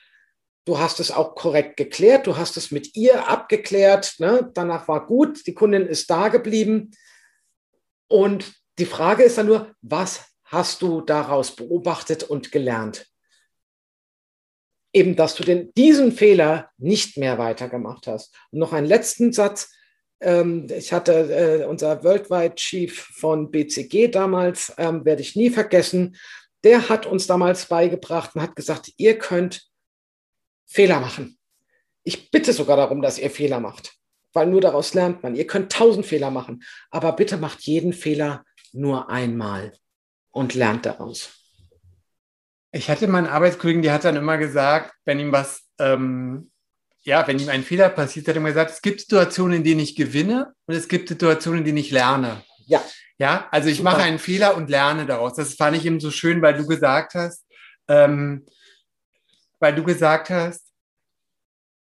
du 0.66 0.80
hast 0.80 1.00
es 1.00 1.12
auch 1.12 1.36
korrekt 1.36 1.78
geklärt, 1.78 2.28
du 2.28 2.38
hast 2.38 2.58
es 2.58 2.72
mit 2.72 2.96
ihr 2.96 3.28
abgeklärt, 3.28 4.16
ne? 4.20 4.50
danach 4.54 4.88
war 4.88 5.06
gut, 5.06 5.46
die 5.48 5.54
Kundin 5.54 5.88
ist 5.88 6.10
da 6.10 6.28
geblieben 6.30 6.92
Und 8.08 8.54
die 8.78 8.86
Frage 8.86 9.24
ist 9.24 9.38
dann 9.38 9.48
nur, 9.48 9.76
was 9.82 10.26
hast 10.44 10.82
du 10.82 11.02
daraus 11.02 11.56
beobachtet 11.56 12.24
und 12.24 12.52
gelernt? 12.52 13.08
Eben, 14.94 15.16
dass 15.16 15.36
du 15.36 15.44
den, 15.44 15.72
diesen 15.76 16.12
Fehler 16.12 16.70
nicht 16.78 17.18
mehr 17.18 17.38
weitergemacht 17.38 18.08
hast. 18.08 18.36
Und 18.52 18.60
noch 18.60 18.74
einen 18.74 18.88
letzten 18.88 19.32
Satz. 19.32 19.72
Ähm, 20.22 20.68
ich 20.70 20.94
hatte 20.94 21.14
äh, 21.14 21.66
unser 21.66 22.04
Worldwide 22.04 22.56
Chief 22.56 22.96
von 22.98 23.50
BCG 23.50 24.08
damals, 24.10 24.74
ähm, 24.78 25.04
werde 25.04 25.22
ich 25.22 25.36
nie 25.36 25.50
vergessen. 25.50 26.16
Der 26.64 26.90
hat 26.90 27.06
uns 27.08 27.26
damals 27.28 27.66
beigebracht 27.66 28.36
und 28.36 28.42
hat 28.42 28.56
gesagt, 28.56 28.92
ihr 28.98 29.18
könnt 29.18 29.68
Fehler 30.68 31.00
machen. 31.00 31.38
Ich 32.04 32.32
bitte 32.32 32.54
sogar 32.54 32.78
darum, 32.78 33.02
dass 33.02 33.20
ihr 33.20 33.32
Fehler 33.32 33.60
macht, 33.60 33.96
weil 34.34 34.48
nur 34.48 34.62
daraus 34.62 34.94
lernt 34.94 35.24
man. 35.24 35.36
Ihr 35.36 35.48
könnt 35.48 35.72
tausend 35.72 36.06
Fehler 36.06 36.32
machen, 36.32 36.64
aber 36.92 37.14
bitte 37.14 37.38
macht 37.38 37.62
jeden 37.62 37.94
Fehler 37.94 38.46
nur 38.72 39.10
einmal 39.10 39.74
und 40.30 40.54
lernt 40.54 40.86
daraus. 40.86 41.42
Ich 42.72 42.90
hatte 42.90 43.08
meinen 43.08 43.28
Arbeitskollegen, 43.28 43.82
der 43.82 43.94
hat 43.94 44.06
dann 44.06 44.16
immer 44.16 44.38
gesagt, 44.38 44.94
wenn 45.04 45.20
ihm 45.20 45.32
was, 45.32 45.68
ähm, 45.78 46.51
ja, 47.04 47.28
wenn 47.28 47.40
ihm 47.40 47.50
ein 47.50 47.64
Fehler 47.64 47.90
passiert, 47.90 48.28
hat 48.28 48.36
er 48.36 48.38
immer 48.38 48.50
gesagt, 48.50 48.72
es 48.72 48.82
gibt 48.82 49.02
Situationen, 49.02 49.58
in 49.58 49.64
denen 49.64 49.80
ich 49.80 49.96
gewinne 49.96 50.54
und 50.66 50.76
es 50.76 50.88
gibt 50.88 51.10
Situationen, 51.10 51.60
in 51.60 51.66
denen 51.66 51.78
ich 51.78 51.92
lerne. 51.92 52.44
Ja. 52.68 52.82
Ja, 53.18 53.48
also 53.52 53.70
ich 53.70 53.78
Super. 53.78 53.92
mache 53.92 54.02
einen 54.02 54.18
Fehler 54.18 54.58
und 54.58 54.72
lerne 54.72 55.06
daraus. 55.06 55.36
Das 55.36 55.54
fand 55.54 55.78
ich 55.78 55.86
eben 55.86 56.00
so 56.00 56.10
schön, 56.10 56.42
weil 56.42 56.56
du 56.56 56.66
gesagt 56.66 57.14
hast, 57.14 57.46
ähm, 57.88 58.48
weil 59.60 59.76
du 59.76 59.84
gesagt 59.84 60.32
hast, 60.32 60.72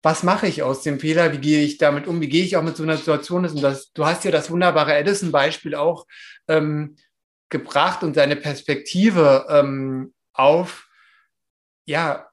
was 0.02 0.24
mache 0.24 0.48
ich 0.48 0.62
aus 0.62 0.82
dem 0.82 0.98
Fehler? 0.98 1.32
Wie 1.32 1.38
gehe 1.38 1.64
ich 1.64 1.78
damit 1.78 2.06
um? 2.06 2.20
Wie 2.20 2.28
gehe 2.28 2.44
ich 2.44 2.56
auch 2.56 2.62
mit 2.62 2.76
so 2.76 2.82
einer 2.82 2.96
Situation? 2.96 3.46
Und 3.46 3.62
das, 3.62 3.92
du 3.92 4.04
hast 4.04 4.24
ja 4.24 4.30
das 4.30 4.50
wunderbare 4.50 4.94
Edison-Beispiel 4.94 5.74
auch 5.74 6.06
ähm, 6.48 6.96
gebracht 7.48 8.02
und 8.02 8.14
seine 8.14 8.36
Perspektive 8.36 9.46
ähm, 9.48 10.14
auf, 10.32 10.88
ja, 11.84 12.27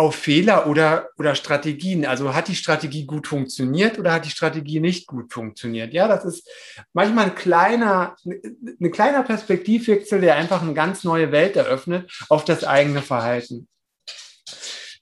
auf 0.00 0.14
Fehler 0.14 0.66
oder, 0.66 1.08
oder 1.18 1.34
Strategien. 1.34 2.06
Also 2.06 2.34
hat 2.34 2.48
die 2.48 2.54
Strategie 2.54 3.06
gut 3.06 3.26
funktioniert 3.26 3.98
oder 3.98 4.12
hat 4.12 4.24
die 4.24 4.30
Strategie 4.30 4.80
nicht 4.80 5.06
gut 5.06 5.32
funktioniert? 5.32 5.92
Ja, 5.92 6.08
das 6.08 6.24
ist 6.24 6.48
manchmal 6.92 7.26
ein 7.26 7.34
kleiner, 7.34 8.16
ein 8.24 8.90
kleiner 8.90 9.22
Perspektivwechsel, 9.22 10.20
der 10.20 10.36
einfach 10.36 10.62
eine 10.62 10.74
ganz 10.74 11.04
neue 11.04 11.30
Welt 11.32 11.56
eröffnet 11.56 12.10
auf 12.28 12.44
das 12.44 12.64
eigene 12.64 13.02
Verhalten. 13.02 13.68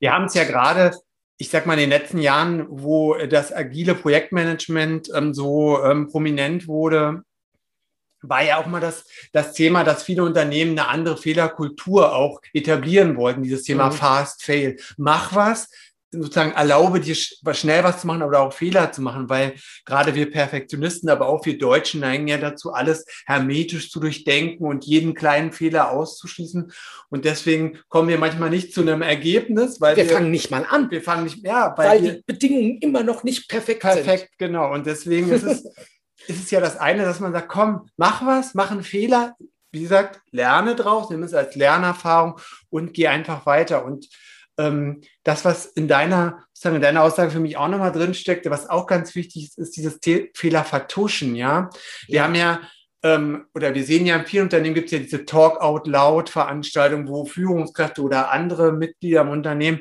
Wir 0.00 0.12
haben 0.12 0.26
es 0.26 0.35
ja 0.35 0.45
gerade 0.45 0.93
ich 1.40 1.50
sag 1.50 1.67
mal, 1.67 1.75
in 1.75 1.88
den 1.88 1.90
letzten 1.90 2.19
Jahren, 2.19 2.67
wo 2.69 3.14
das 3.14 3.55
agile 3.55 3.95
Projektmanagement 3.95 5.09
ähm, 5.14 5.33
so 5.33 5.81
ähm, 5.85 6.09
prominent 6.09 6.67
wurde, 6.67 7.23
war 8.22 8.42
ja 8.42 8.58
auch 8.58 8.66
mal 8.66 8.80
das, 8.80 9.04
das 9.32 9.52
Thema, 9.52 9.84
dass 9.84 10.02
viele 10.02 10.25
Unternehmen 10.25 10.78
eine 10.78 10.88
andere 10.88 11.16
Fehlerkultur 11.16 12.14
auch 12.14 12.40
etablieren 12.52 13.16
wollten, 13.16 13.42
dieses 13.42 13.62
Thema 13.62 13.87
mhm. 13.87 13.92
Fast 13.92 14.42
Fail. 14.42 14.76
Mach 14.96 15.34
was, 15.34 15.68
sozusagen 16.10 16.52
erlaube 16.52 17.00
dir 17.00 17.14
schnell 17.14 17.84
was 17.84 18.00
zu 18.00 18.06
machen 18.06 18.22
oder 18.22 18.40
auch 18.40 18.52
Fehler 18.52 18.92
zu 18.92 19.02
machen, 19.02 19.28
weil 19.28 19.54
gerade 19.84 20.14
wir 20.14 20.30
Perfektionisten, 20.30 21.10
aber 21.10 21.28
auch 21.28 21.44
wir 21.44 21.58
Deutschen 21.58 22.00
neigen 22.00 22.28
ja 22.28 22.38
dazu, 22.38 22.72
alles 22.72 23.04
hermetisch 23.26 23.90
zu 23.90 24.00
durchdenken 24.00 24.66
und 24.66 24.87
jeden 24.87 25.14
kleinen 25.14 25.52
Fehler 25.52 25.90
auszuschließen. 25.90 26.72
Und 27.10 27.25
deswegen 27.25 27.78
kommen 27.88 28.08
wir 28.08 28.18
manchmal 28.18 28.50
nicht 28.50 28.72
zu 28.72 28.80
einem 28.80 29.02
Ergebnis, 29.02 29.80
weil 29.80 29.96
wir, 29.96 30.04
wir 30.04 30.12
fangen 30.12 30.30
nicht 30.30 30.50
mal 30.50 30.66
an. 30.68 30.90
Wir 30.90 31.02
fangen 31.02 31.25
nicht, 31.25 31.44
ja, 31.44 31.75
weil, 31.76 31.88
weil 31.88 32.00
die 32.00 32.22
Bedingungen 32.26 32.78
immer 32.78 33.02
noch 33.02 33.22
nicht 33.22 33.48
perfekt, 33.48 33.80
perfekt 33.80 34.04
sind. 34.04 34.06
Perfekt, 34.06 34.38
genau. 34.38 34.72
Und 34.72 34.87
deswegen 34.87 35.30
ist 35.30 35.42
es, 35.42 35.64
ist 36.28 36.44
es 36.44 36.50
ja 36.50 36.61
das 36.61 36.76
eine, 36.76 37.04
dass 37.04 37.20
man 37.20 37.32
sagt, 37.32 37.49
komm, 37.49 37.88
mach 37.97 38.25
was, 38.25 38.54
mach 38.54 38.70
einen 38.70 38.82
Fehler. 38.82 39.37
Wie 39.70 39.82
gesagt, 39.82 40.20
lerne 40.30 40.76
draus, 40.76 41.11
nimm 41.11 41.23
es 41.23 41.35
als 41.35 41.54
Lernerfahrung 41.54 42.38
und 42.70 42.94
geh 42.94 43.08
einfach 43.08 43.47
weiter. 43.47 43.85
Und 43.85 44.08
ähm, 44.58 45.02
das, 45.25 45.44
was 45.44 45.66
in 45.66 45.88
deiner, 45.88 46.44
sozusagen 46.52 46.76
in 46.76 46.82
deiner 46.82 47.02
Aussage 47.02 47.30
für 47.30 47.40
mich 47.40 47.56
auch 47.56 47.68
nochmal 47.68 47.92
drin 47.92 48.14
steckte, 48.14 48.50
was 48.50 48.68
auch 48.68 48.87
ganz 48.87 49.14
wichtig 49.14 49.44
ist, 49.44 49.58
ist 49.58 49.76
dieses 49.76 49.99
The 50.02 50.30
Fehler 50.35 50.64
vertuschen, 50.64 51.35
ja. 51.35 51.70
Wir 52.06 52.16
ja. 52.16 52.25
haben 52.25 52.35
ja, 52.35 52.61
ähm, 53.02 53.47
oder 53.54 53.75
wir 53.75 53.85
sehen 53.85 54.06
ja 54.06 54.16
in 54.16 54.26
vielen 54.26 54.44
Unternehmen 54.44 54.75
gibt 54.75 54.87
es 54.87 54.92
ja 54.92 54.99
diese 54.99 55.25
Talk 55.25 55.61
Out 55.61 55.87
Loud 55.87 56.28
Veranstaltungen, 56.28 57.08
wo 57.08 57.25
Führungskräfte 57.25 58.02
oder 58.02 58.32
andere 58.32 58.73
Mitglieder 58.73 59.20
im 59.23 59.30
Unternehmen 59.30 59.80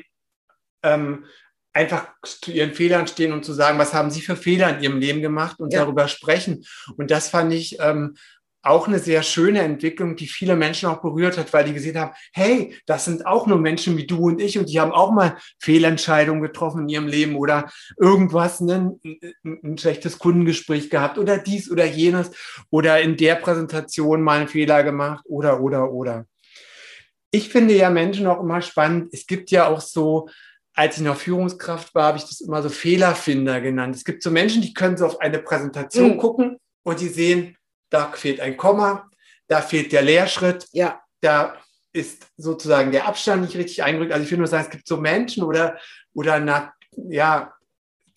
ähm, 0.82 1.24
einfach 1.72 2.08
zu 2.24 2.50
ihren 2.50 2.74
Fehlern 2.74 3.06
stehen 3.06 3.32
und 3.32 3.44
zu 3.44 3.52
sagen, 3.52 3.78
was 3.78 3.94
haben 3.94 4.10
sie 4.10 4.20
für 4.20 4.36
Fehler 4.36 4.76
in 4.76 4.82
ihrem 4.82 4.98
Leben 4.98 5.22
gemacht 5.22 5.60
und 5.60 5.72
ja. 5.72 5.80
darüber 5.80 6.08
sprechen. 6.08 6.64
Und 6.96 7.10
das 7.10 7.28
fand 7.28 7.52
ich 7.52 7.78
ähm, 7.80 8.16
auch 8.62 8.88
eine 8.88 8.98
sehr 8.98 9.22
schöne 9.22 9.60
Entwicklung, 9.60 10.16
die 10.16 10.26
viele 10.26 10.56
Menschen 10.56 10.88
auch 10.88 11.00
berührt 11.00 11.38
hat, 11.38 11.52
weil 11.52 11.64
die 11.64 11.72
gesehen 11.72 11.98
haben, 11.98 12.12
hey, 12.32 12.76
das 12.86 13.04
sind 13.04 13.24
auch 13.26 13.46
nur 13.46 13.58
Menschen 13.58 13.96
wie 13.96 14.06
du 14.06 14.26
und 14.26 14.40
ich 14.40 14.58
und 14.58 14.68
die 14.68 14.80
haben 14.80 14.92
auch 14.92 15.12
mal 15.12 15.38
Fehlentscheidungen 15.60 16.42
getroffen 16.42 16.82
in 16.82 16.88
ihrem 16.88 17.06
Leben 17.06 17.36
oder 17.36 17.70
irgendwas, 17.96 18.60
ne, 18.60 18.98
ein, 19.04 19.60
ein 19.62 19.78
schlechtes 19.78 20.18
Kundengespräch 20.18 20.90
gehabt 20.90 21.18
oder 21.18 21.38
dies 21.38 21.70
oder 21.70 21.84
jenes 21.84 22.30
oder 22.70 23.00
in 23.00 23.16
der 23.16 23.36
Präsentation 23.36 24.22
mal 24.22 24.40
einen 24.40 24.48
Fehler 24.48 24.82
gemacht 24.82 25.24
oder, 25.28 25.60
oder, 25.60 25.92
oder. 25.92 26.26
Ich 27.30 27.50
finde 27.50 27.74
ja 27.74 27.90
Menschen 27.90 28.26
auch 28.26 28.40
immer 28.40 28.62
spannend. 28.62 29.10
Es 29.12 29.26
gibt 29.26 29.50
ja 29.50 29.68
auch 29.68 29.80
so, 29.80 30.28
als 30.78 30.96
ich 30.96 31.02
noch 31.02 31.16
Führungskraft 31.16 31.92
war, 31.96 32.04
habe 32.04 32.18
ich 32.18 32.24
das 32.24 32.40
immer 32.40 32.62
so 32.62 32.68
Fehlerfinder 32.68 33.60
genannt. 33.60 33.96
Es 33.96 34.04
gibt 34.04 34.22
so 34.22 34.30
Menschen, 34.30 34.62
die 34.62 34.74
können 34.74 34.96
so 34.96 35.06
auf 35.06 35.20
eine 35.20 35.40
Präsentation 35.40 36.12
mhm. 36.12 36.18
gucken 36.18 36.56
und 36.84 37.00
die 37.00 37.08
sehen, 37.08 37.56
da 37.90 38.12
fehlt 38.12 38.38
ein 38.38 38.56
Komma, 38.56 39.10
da 39.48 39.60
fehlt 39.60 39.90
der 39.90 40.02
Leerschritt, 40.02 40.68
ja. 40.70 41.02
da 41.20 41.56
ist 41.92 42.28
sozusagen 42.36 42.92
der 42.92 43.08
Abstand 43.08 43.42
nicht 43.42 43.56
richtig 43.56 43.82
eingerückt. 43.82 44.12
Also 44.12 44.24
ich 44.24 44.30
will 44.30 44.38
nur 44.38 44.46
sagen, 44.46 44.66
es 44.66 44.70
gibt 44.70 44.86
so 44.86 44.98
Menschen 44.98 45.42
oder, 45.42 45.78
oder 46.14 46.38
na, 46.38 46.72
ja, 46.94 47.52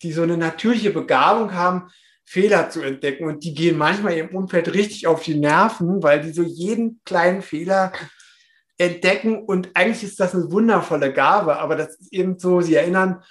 die 0.00 0.12
so 0.12 0.22
eine 0.22 0.36
natürliche 0.36 0.90
Begabung 0.90 1.54
haben, 1.54 1.90
Fehler 2.24 2.70
zu 2.70 2.80
entdecken. 2.80 3.26
Und 3.26 3.42
die 3.42 3.54
gehen 3.54 3.76
manchmal 3.76 4.12
im 4.12 4.28
Umfeld 4.28 4.72
richtig 4.72 5.08
auf 5.08 5.24
die 5.24 5.34
Nerven, 5.34 6.00
weil 6.00 6.20
die 6.20 6.30
so 6.30 6.44
jeden 6.44 7.00
kleinen 7.04 7.42
Fehler 7.42 7.92
entdecken. 8.78 9.44
Und 9.44 9.70
eigentlich 9.74 10.04
ist 10.04 10.20
das 10.20 10.34
eine 10.34 10.50
wundervolle 10.50 11.12
Gabe, 11.12 11.58
aber 11.58 11.76
das 11.76 11.96
ist 11.96 12.12
eben 12.12 12.38
so, 12.38 12.60
sie 12.60 12.74
erinnern 12.74 13.22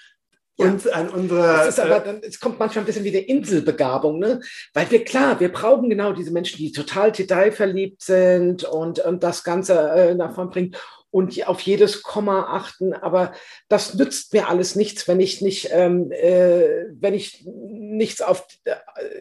uns 0.57 0.87
an 0.87 1.09
unsere. 1.09 1.61
Es, 1.61 1.69
ist 1.69 1.79
aber 1.79 2.05
äh, 2.05 2.21
es 2.23 2.39
kommt 2.39 2.59
manchmal 2.59 2.83
ein 2.83 2.85
bisschen 2.85 3.03
wie 3.03 3.11
der 3.11 3.27
Inselbegabung, 3.27 4.19
ne? 4.19 4.41
Weil 4.73 4.89
wir, 4.91 5.03
klar, 5.03 5.39
wir 5.39 5.51
brauchen 5.51 5.89
genau 5.89 6.13
diese 6.13 6.31
Menschen, 6.31 6.57
die 6.57 6.71
total 6.71 7.11
detailverliebt 7.11 8.01
sind 8.01 8.63
und, 8.63 8.99
und 8.99 9.23
das 9.23 9.43
Ganze 9.43 9.73
äh, 9.91 10.15
nach 10.15 10.35
vorn 10.35 10.49
bringen 10.49 10.75
und 11.11 11.45
auf 11.47 11.59
jedes 11.61 12.03
Komma 12.03 12.47
achten. 12.49 12.93
Aber 12.93 13.33
das 13.67 13.93
nützt 13.93 14.33
mir 14.33 14.47
alles 14.47 14.75
nichts, 14.75 15.07
wenn 15.07 15.19
ich 15.19 15.41
nicht, 15.41 15.69
ähm, 15.71 16.11
äh, 16.11 16.85
wenn 16.93 17.13
ich 17.13 17.43
nichts 17.45 18.21
auf, 18.21 18.47
äh, 18.63 18.75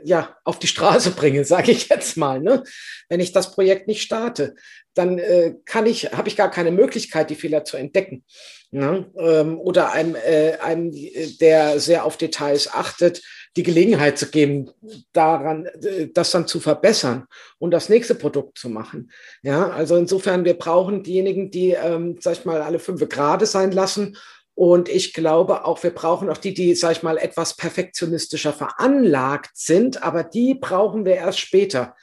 ja, 0.05 0.37
auf 0.45 0.59
die 0.61 0.69
Straße 0.69 1.11
bringe, 1.11 1.45
sage 1.47 1.73
ich 1.73 1.89
jetzt 1.89 2.17
mal. 2.17 2.41
Ne? 2.41 2.63
Wenn 3.09 3.21
ich 3.21 3.33
das 3.33 3.53
Projekt 3.53 3.89
nicht 3.89 4.03
starte, 4.03 4.55
dann 4.95 5.19
äh, 5.19 5.55
kann 5.65 5.87
ich, 5.87 6.13
habe 6.13 6.29
ich 6.29 6.37
gar 6.37 6.51
keine 6.51 6.71
Möglichkeit, 6.71 7.29
die 7.31 7.35
Fehler 7.35 7.65
zu 7.65 7.77
entdecken. 7.77 8.25
Ne? 8.71 9.11
Ähm, 9.19 9.59
oder 9.59 9.91
einem, 9.93 10.15
äh, 10.15 10.59
einem, 10.59 10.93
der 11.41 11.81
sehr 11.81 12.05
auf 12.05 12.17
Details 12.17 12.73
achtet, 12.73 13.21
die 13.57 13.63
Gelegenheit 13.63 14.19
zu 14.19 14.31
geben, 14.31 14.71
daran, 15.13 15.67
äh, 15.67 16.09
das 16.13 16.31
dann 16.31 16.47
zu 16.47 16.61
verbessern 16.61 17.27
und 17.59 17.73
das 17.73 17.89
nächste 17.89 18.15
Produkt 18.15 18.59
zu 18.59 18.69
machen. 18.69 19.11
Ja, 19.43 19.71
also 19.71 19.97
insofern, 19.97 20.45
wir 20.45 20.55
brauchen 20.55 21.03
diejenigen, 21.03 21.51
die, 21.51 21.71
ähm, 21.71 22.17
sag 22.21 22.35
ich 22.35 22.45
mal, 22.45 22.63
alle 22.63 22.79
fünf 22.79 23.07
Grade 23.09 23.47
sein 23.47 23.73
lassen. 23.73 24.17
Und 24.55 24.89
ich 24.89 25.15
glaube 25.15 25.65
auch, 25.65 25.83
wir 25.83 25.91
brauchen 25.91 26.29
auch 26.29 26.37
die, 26.37 26.55
die, 26.55 26.75
sag 26.75 26.93
ich 26.93 27.03
mal, 27.03 27.17
etwas 27.17 27.57
perfektionistischer 27.57 28.53
veranlagt 28.53 29.51
sind, 29.55 30.03
aber 30.03 30.23
die 30.23 30.55
brauchen 30.55 31.05
wir 31.05 31.15
erst 31.15 31.41
später. 31.41 31.97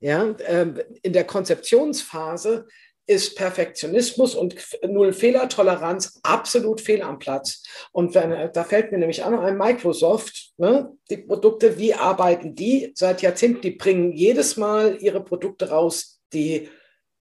Ja, 0.00 0.34
ähm, 0.46 0.80
in 1.02 1.14
der 1.14 1.24
Konzeptionsphase 1.24 2.66
ist 3.06 3.36
Perfektionismus 3.36 4.34
und 4.34 4.56
Null 4.86 5.12
Fehlertoleranz 5.12 6.20
absolut 6.22 6.80
fehl 6.80 7.02
am 7.02 7.18
Platz. 7.18 7.62
Und 7.92 8.14
wenn, 8.14 8.50
da 8.52 8.64
fällt 8.64 8.92
mir 8.92 8.98
nämlich 8.98 9.18
noch 9.18 9.42
ein 9.42 9.58
Microsoft, 9.58 10.52
ne? 10.56 10.90
die 11.10 11.18
Produkte, 11.18 11.78
wie 11.78 11.94
arbeiten 11.94 12.54
die 12.54 12.92
seit 12.94 13.22
Jahrzehnten? 13.22 13.60
Die 13.60 13.72
bringen 13.72 14.12
jedes 14.12 14.56
Mal 14.56 14.96
ihre 15.00 15.22
Produkte 15.22 15.68
raus, 15.70 16.20
die 16.32 16.68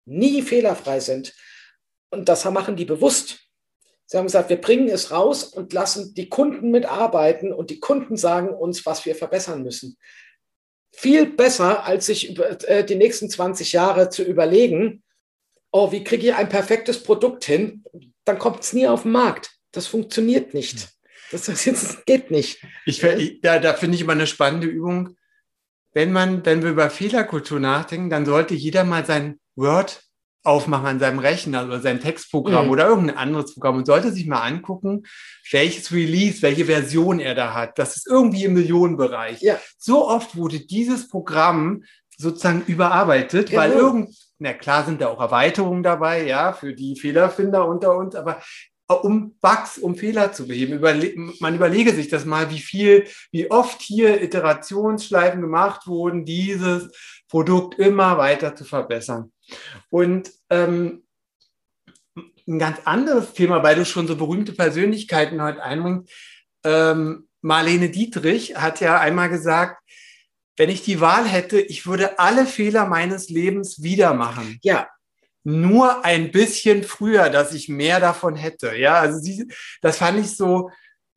nie 0.05 0.43
fehlerfrei 0.43 1.01
sind. 1.01 1.35
Und 2.11 2.29
das 2.29 2.45
machen 2.45 2.77
die 2.77 2.85
bewusst. 2.85 3.41
Sie 4.07 4.17
haben 4.17 4.27
gesagt, 4.27 4.51
wir 4.51 4.61
bringen 4.61 4.89
es 4.89 5.11
raus 5.11 5.45
und 5.45 5.73
lassen 5.73 6.15
die 6.15 6.29
Kunden 6.29 6.71
mitarbeiten 6.71 7.53
und 7.53 7.71
die 7.71 7.81
Kunden 7.81 8.17
sagen 8.17 8.51
uns, 8.51 8.87
was 8.87 9.05
wir 9.07 9.17
verbessern 9.17 9.63
müssen. 9.63 9.97
Viel 10.93 11.27
besser, 11.27 11.85
als 11.85 12.07
sich 12.07 12.31
über, 12.31 12.69
äh, 12.69 12.85
die 12.85 12.95
nächsten 12.95 13.29
20 13.29 13.73
Jahre 13.73 14.11
zu 14.11 14.23
überlegen, 14.23 15.04
oh, 15.75 15.91
wie 15.91 16.05
kriege 16.05 16.29
ich 16.29 16.35
ein 16.35 16.49
perfektes 16.49 17.03
Produkt 17.03 17.45
hin? 17.45 17.83
Dann 18.25 18.39
kommt 18.39 18.61
es 18.61 18.73
nie 18.73 18.87
auf 18.87 19.03
den 19.03 19.11
Markt. 19.11 19.51
Das 19.73 19.89
funktioniert 19.89 20.55
nicht. 20.55 20.89
Das, 21.33 21.47
das 21.47 21.65
geht 22.07 22.31
nicht. 22.31 22.65
Ich, 22.87 23.01
da, 23.43 23.59
da 23.59 23.75
finde 23.75 23.97
ich 23.97 24.03
immer 24.03 24.13
eine 24.13 24.29
spannende 24.29 24.69
Übung. 24.69 25.17
wenn 25.93 26.13
man, 26.13 26.47
wenn 26.47 26.63
wir 26.63 26.71
über 26.71 26.91
Fehlerkultur 26.91 27.59
nachdenken, 27.59 28.09
dann 28.09 28.25
sollte 28.25 28.55
jeder 28.55 28.85
mal 28.85 29.05
sein 29.05 29.41
Word 29.57 30.05
aufmachen 30.45 30.87
an 30.87 31.01
seinem 31.01 31.19
Rechner 31.19 31.65
oder 31.65 31.81
sein 31.81 32.01
Textprogramm 32.01 32.67
mhm. 32.67 32.71
oder 32.71 32.87
irgendein 32.87 33.17
anderes 33.17 33.55
Programm 33.55 33.79
und 33.79 33.87
sollte 33.87 34.13
sich 34.13 34.27
mal 34.27 34.43
angucken, 34.43 35.05
welches 35.51 35.91
Release, 35.91 36.43
welche 36.43 36.67
Version 36.67 37.19
er 37.19 37.35
da 37.35 37.53
hat. 37.53 37.79
Das 37.81 37.97
ist 37.97 38.07
irgendwie 38.07 38.45
im 38.45 38.55
Millionenbereich. 38.55 39.41
Ja. 39.41 39.59
So 39.77 40.07
oft 40.07 40.37
wurde 40.37 40.61
dieses 40.61 41.09
Programm 41.09 41.83
sozusagen 42.17 42.63
überarbeitet, 42.67 43.51
genau. 43.51 43.63
weil 43.63 43.73
irgend, 43.73 44.17
na 44.45 44.53
klar 44.53 44.85
sind 44.85 45.01
da 45.01 45.09
auch 45.09 45.21
Erweiterungen 45.21 45.83
dabei, 45.83 46.27
ja, 46.27 46.53
für 46.53 46.75
die 46.75 46.97
Fehlerfinder 46.97 47.67
unter 47.67 47.97
uns, 47.97 48.15
aber 48.15 48.43
um 49.03 49.35
Bugs, 49.41 49.79
um 49.79 49.97
Fehler 49.97 50.33
zu 50.33 50.47
beheben. 50.47 50.75
Überle 50.75 51.15
man 51.41 51.55
überlege 51.55 51.95
sich 51.95 52.09
das 52.09 52.27
mal, 52.27 52.51
wie 52.51 52.59
viel, 52.59 53.09
wie 53.33 53.51
oft 53.51 53.81
hier 53.81 54.21
Iterationsschleifen 54.21 55.41
gemacht 55.41 55.87
wurden, 55.87 56.27
dieses 56.27 56.93
Produkt 57.29 57.79
immer 57.79 58.19
weiter 58.19 58.55
zu 58.55 58.65
verbessern. 58.65 59.33
Und 59.89 60.31
ähm, 60.51 61.05
ein 62.47 62.59
ganz 62.59 62.81
anderes 62.85 63.33
Thema, 63.33 63.63
weil 63.63 63.77
du 63.77 63.87
schon 63.87 64.07
so 64.07 64.17
berühmte 64.17 64.53
Persönlichkeiten 64.53 65.41
heute 65.41 65.63
einbringst. 65.63 66.13
Ähm, 66.65 67.29
Marlene 67.41 67.89
Dietrich 67.89 68.57
hat 68.57 68.81
ja 68.81 69.01
einmal 69.01 69.31
gesagt, 69.31 69.83
wenn 70.57 70.71
ich 70.71 70.83
die 70.83 71.01
Wahl 71.01 71.25
hätte, 71.27 71.61
ich 71.61 71.87
würde 71.87 72.19
alle 72.19 72.47
Fehler 72.47 72.87
meines 72.87 73.29
Lebens 73.29 73.83
wieder 73.83 74.15
machen. 74.15 74.59
Ja. 74.63 74.89
Nur 75.43 76.05
ein 76.05 76.31
bisschen 76.31 76.85
früher, 76.85 77.29
dass 77.29 77.53
ich 77.53 77.69
mehr 77.69 78.01
davon 78.01 78.35
hätte. 78.35 78.75
Ja, 78.77 78.95
also 78.95 79.19
sie, 79.19 79.47
das 79.83 79.99
fand 79.99 80.19
ich 80.19 80.37
so, 80.37 80.71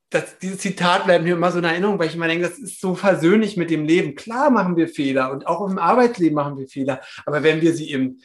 das, 0.10 0.38
dieses 0.40 0.60
Zitat 0.60 1.06
bleibt 1.06 1.24
mir 1.24 1.34
immer 1.34 1.52
so 1.52 1.60
in 1.60 1.64
Erinnerung, 1.64 1.98
weil 1.98 2.08
ich 2.08 2.16
immer 2.16 2.28
denke, 2.28 2.48
das 2.50 2.58
ist 2.58 2.82
so 2.82 2.96
versöhnlich 2.96 3.56
mit 3.56 3.70
dem 3.70 3.86
Leben. 3.86 4.16
Klar 4.16 4.50
machen 4.50 4.76
wir 4.76 4.90
Fehler 4.90 5.32
und 5.32 5.48
auch 5.48 5.70
im 5.70 5.78
Arbeitsleben 5.78 6.36
machen 6.36 6.58
wir 6.58 6.68
Fehler. 6.68 7.02
Aber 7.26 7.44
wenn 7.44 7.62
wir 7.62 7.74
sie 7.74 7.92
im, 7.92 8.20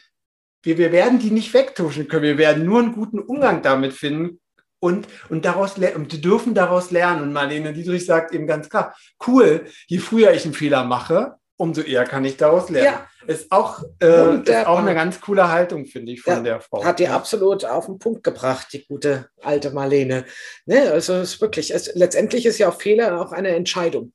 wir, 0.62 0.78
wir 0.78 0.92
werden 0.92 1.18
die 1.18 1.30
nicht 1.30 1.54
wegtuschen 1.54 2.08
können. 2.08 2.24
Wir 2.24 2.38
werden 2.38 2.64
nur 2.64 2.80
einen 2.80 2.94
guten 2.94 3.18
Umgang 3.18 3.62
damit 3.62 3.92
finden 3.92 4.40
und, 4.82 5.06
und 5.28 5.44
daraus 5.44 5.76
und 5.78 6.24
dürfen 6.24 6.54
daraus 6.54 6.90
lernen. 6.90 7.22
Und 7.22 7.32
Marlene 7.32 7.72
Dietrich 7.72 8.04
sagt 8.04 8.34
eben 8.34 8.48
ganz 8.48 8.68
klar, 8.68 8.96
cool, 9.28 9.66
je 9.86 9.98
früher 9.98 10.32
ich 10.32 10.44
einen 10.44 10.54
Fehler 10.54 10.82
mache, 10.84 11.36
umso 11.56 11.82
eher 11.82 12.02
kann 12.04 12.24
ich 12.24 12.36
daraus 12.36 12.68
lernen. 12.68 12.98
Ja. 13.00 13.08
Ist 13.28 13.52
auch, 13.52 13.84
äh, 14.02 14.40
ist 14.40 14.66
auch 14.66 14.80
eine 14.80 14.94
ganz 14.94 15.20
coole 15.20 15.48
Haltung, 15.48 15.86
finde 15.86 16.10
ich, 16.10 16.22
von 16.22 16.34
ja, 16.34 16.40
der 16.40 16.60
Frau. 16.60 16.84
Hat 16.84 16.98
die 16.98 17.06
absolut 17.06 17.64
auf 17.64 17.86
den 17.86 18.00
Punkt 18.00 18.24
gebracht, 18.24 18.66
die 18.72 18.84
gute 18.84 19.28
alte 19.40 19.70
Marlene. 19.70 20.24
Ne? 20.66 20.90
Also 20.90 21.14
es 21.14 21.34
ist 21.34 21.40
wirklich, 21.40 21.72
es, 21.72 21.94
letztendlich 21.94 22.44
ist 22.44 22.58
ja 22.58 22.68
auch 22.68 22.80
Fehler 22.80 23.20
auch 23.20 23.30
eine 23.30 23.50
Entscheidung. 23.50 24.12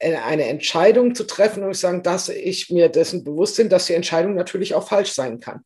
Äh, 0.00 0.16
eine 0.16 0.46
Entscheidung 0.46 1.14
zu 1.14 1.24
treffen 1.24 1.62
und 1.62 1.76
sagen, 1.76 2.02
dass 2.02 2.28
ich 2.28 2.70
mir 2.70 2.88
dessen 2.88 3.22
bewusst 3.22 3.56
bin, 3.56 3.68
dass 3.68 3.86
die 3.86 3.94
Entscheidung 3.94 4.34
natürlich 4.34 4.74
auch 4.74 4.88
falsch 4.88 5.12
sein 5.12 5.38
kann. 5.40 5.64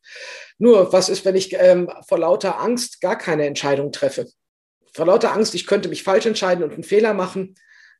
Nur, 0.59 0.93
was 0.93 1.09
ist, 1.09 1.25
wenn 1.25 1.35
ich 1.35 1.53
ähm, 1.53 1.91
vor 2.07 2.19
lauter 2.19 2.59
Angst 2.59 3.01
gar 3.01 3.17
keine 3.17 3.47
Entscheidung 3.47 3.91
treffe? 3.91 4.27
Vor 4.93 5.07
lauter 5.07 5.33
Angst, 5.33 5.55
ich 5.55 5.65
könnte 5.65 5.89
mich 5.89 6.03
falsch 6.03 6.25
entscheiden 6.25 6.63
und 6.63 6.73
einen 6.73 6.83
Fehler 6.83 7.13
machen. 7.13 7.55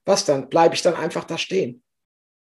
Was 0.06 0.24
dann? 0.24 0.50
Bleibe 0.50 0.76
ich 0.76 0.84
dann 0.84 0.94
einfach 0.94 1.24
da 1.24 1.38
stehen? 1.38 1.82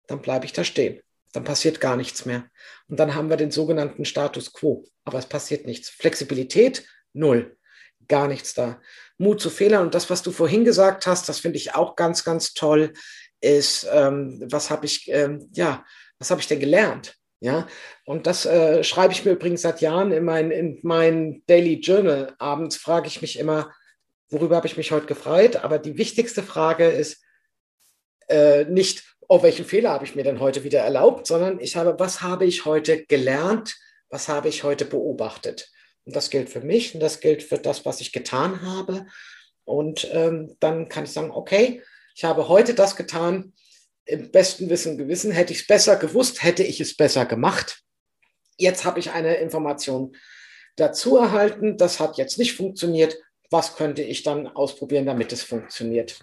dann 0.09 0.23
bleibe 0.23 0.47
ich 0.47 0.53
da 0.53 0.65
stehen. 0.65 1.01
Dann 1.33 1.45
passiert 1.45 1.81
gar 1.81 1.97
nichts 1.97 2.25
mehr. 2.25 2.49
Und 2.89 2.99
dann 2.99 3.15
haben 3.15 3.29
wir 3.29 3.37
den 3.37 3.53
sogenannten 3.53 4.05
Status 4.05 4.53
quo. 4.53 4.85
Aber 5.05 5.19
es 5.19 5.27
passiert 5.27 5.67
nichts. 5.67 5.91
Flexibilität, 5.91 6.85
null. 7.13 7.57
Gar 8.09 8.27
nichts 8.29 8.55
da. 8.55 8.81
Mut 9.19 9.41
zu 9.41 9.51
Fehlern. 9.51 9.85
Und 9.85 9.95
das, 9.95 10.09
was 10.09 10.23
du 10.23 10.33
vorhin 10.33 10.65
gesagt 10.65 11.07
hast, 11.07 11.29
das 11.29 11.39
finde 11.39 11.59
ich 11.59 11.75
auch 11.75 11.95
ganz, 11.95 12.25
ganz 12.25 12.55
toll, 12.55 12.95
ist, 13.41 13.87
ähm, 13.93 14.43
was 14.51 14.71
habe 14.71 14.87
ich, 14.87 15.09
ähm, 15.11 15.49
ja, 15.55 15.85
was 16.19 16.31
habe 16.31 16.41
ich 16.41 16.49
denn 16.49 16.61
gelernt? 16.61 17.15
Ja, 17.41 17.69
und 18.05 18.27
das 18.27 18.47
äh, 18.47 18.83
schreibe 18.83 19.13
ich 19.13 19.25
mir 19.25 19.33
übrigens 19.33 19.63
seit 19.63 19.81
Jahren 19.81 20.11
in 20.11 20.25
mein, 20.25 20.51
in 20.51 20.81
mein 20.83 21.45
Daily 21.47 21.75
Journal. 21.75 22.35
Abends 22.41 22.77
frage 22.77 23.07
ich 23.07 23.23
mich 23.23 23.39
immer, 23.39 23.73
worüber 24.29 24.57
habe 24.57 24.67
ich 24.67 24.77
mich 24.77 24.91
heute 24.91 25.07
gefreut? 25.07 25.57
Aber 25.57 25.79
die 25.79 25.97
wichtigste 25.97 26.43
Frage 26.43 26.89
ist 26.89 27.23
äh, 28.27 28.65
nicht, 28.65 29.05
oh, 29.29 29.43
welchen 29.43 29.65
Fehler 29.65 29.91
habe 29.91 30.05
ich 30.05 30.17
mir 30.17 30.25
denn 30.25 30.41
heute 30.41 30.65
wieder 30.65 30.81
erlaubt, 30.81 31.29
sondern 31.29 31.61
ich 31.61 31.77
habe, 31.77 31.99
was 31.99 32.23
habe 32.23 32.45
ich 32.45 32.65
heute 32.65 33.05
gelernt, 33.05 33.77
was 34.11 34.29
habe 34.29 34.49
ich 34.49 34.65
heute 34.65 34.85
beobachtet. 34.85 35.71
Und 36.05 36.17
das 36.17 36.31
gilt 36.31 36.49
für 36.49 36.61
mich 36.61 36.95
und 36.95 37.01
das 37.01 37.21
gilt 37.21 37.43
für 37.43 37.59
das, 37.59 37.85
was 37.85 38.01
ich 38.01 38.13
getan 38.13 38.63
habe. 38.63 39.07
Und 39.65 40.09
ähm, 40.13 40.57
dann 40.61 40.89
kann 40.89 41.05
ich 41.05 41.13
sagen, 41.13 41.31
okay, 41.31 41.83
ich 42.19 42.25
habe 42.25 42.49
heute 42.49 42.75
das 42.75 42.97
getan, 42.97 43.53
im 44.05 44.33
besten 44.33 44.69
Wissen 44.69 44.93
und 44.93 44.99
Gewissen. 44.99 45.31
Hätte 45.31 45.53
ich 45.53 45.61
es 45.61 45.67
besser 45.69 45.95
gewusst, 45.95 46.43
hätte 46.43 46.65
ich 46.65 46.81
es 46.81 46.97
besser 46.97 47.27
gemacht. 47.27 47.85
Jetzt 48.57 48.85
habe 48.85 48.99
ich 48.99 49.13
eine 49.13 49.37
Information 49.37 50.17
dazu 50.75 51.17
erhalten, 51.17 51.77
das 51.77 52.01
hat 52.01 52.19
jetzt 52.19 52.37
nicht 52.37 52.57
funktioniert. 52.57 53.17
Was 53.51 53.77
könnte 53.77 54.03
ich 54.03 54.25
dann 54.25 54.49
ausprobieren, 54.49 55.07
damit 55.07 55.33
es 55.33 55.45
funktioniert? 55.45 56.19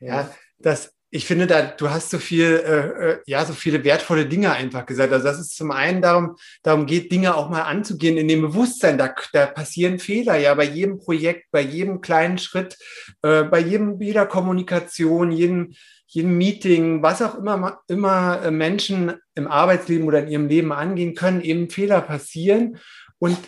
Ja, 0.00 0.36
das 0.58 0.92
ich 1.10 1.24
finde, 1.24 1.46
da, 1.46 1.62
du 1.62 1.88
hast 1.88 2.10
so 2.10 2.18
viel, 2.18 2.44
äh, 2.44 3.10
äh, 3.12 3.18
ja, 3.26 3.44
so 3.44 3.54
viele 3.54 3.82
wertvolle 3.82 4.26
Dinge 4.26 4.52
einfach 4.52 4.84
gesagt. 4.84 5.12
Also 5.12 5.26
das 5.26 5.40
ist 5.40 5.56
zum 5.56 5.70
einen 5.70 6.02
darum, 6.02 6.36
darum 6.62 6.84
geht, 6.84 7.10
Dinge 7.10 7.34
auch 7.34 7.48
mal 7.48 7.62
anzugehen 7.62 8.18
in 8.18 8.28
dem 8.28 8.42
Bewusstsein. 8.42 8.98
Da, 8.98 9.14
da 9.32 9.46
passieren 9.46 9.98
Fehler, 9.98 10.36
ja, 10.36 10.54
bei 10.54 10.64
jedem 10.64 10.98
Projekt, 10.98 11.46
bei 11.50 11.62
jedem 11.62 12.02
kleinen 12.02 12.36
Schritt, 12.36 12.76
äh, 13.22 13.44
bei 13.44 13.58
jedem, 13.58 14.00
jeder 14.00 14.26
Kommunikation, 14.26 15.32
jedem, 15.32 15.72
jedem 16.06 16.36
Meeting, 16.36 17.02
was 17.02 17.22
auch 17.22 17.36
immer, 17.36 17.80
immer 17.88 18.42
äh, 18.42 18.50
Menschen 18.50 19.14
im 19.34 19.46
Arbeitsleben 19.46 20.06
oder 20.06 20.20
in 20.20 20.28
ihrem 20.28 20.48
Leben 20.48 20.72
angehen, 20.72 21.14
können 21.14 21.40
eben 21.40 21.70
Fehler 21.70 22.02
passieren. 22.02 22.78
Und 23.18 23.38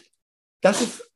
das 0.63 0.81
ist, 0.81 1.11